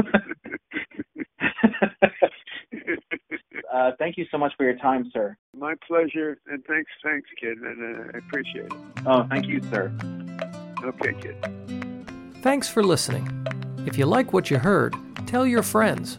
[3.73, 5.35] uh, thank you so much for your time, sir.
[5.55, 8.73] My pleasure, and thanks, thanks, kid, and uh, I appreciate it.
[9.05, 9.91] Oh, thank you, sir.
[10.83, 11.35] Okay, kid.
[12.41, 13.27] Thanks for listening.
[13.85, 14.95] If you like what you heard,
[15.25, 16.17] tell your friends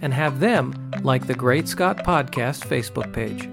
[0.00, 3.48] and have them like the Great Scott Podcast Facebook page.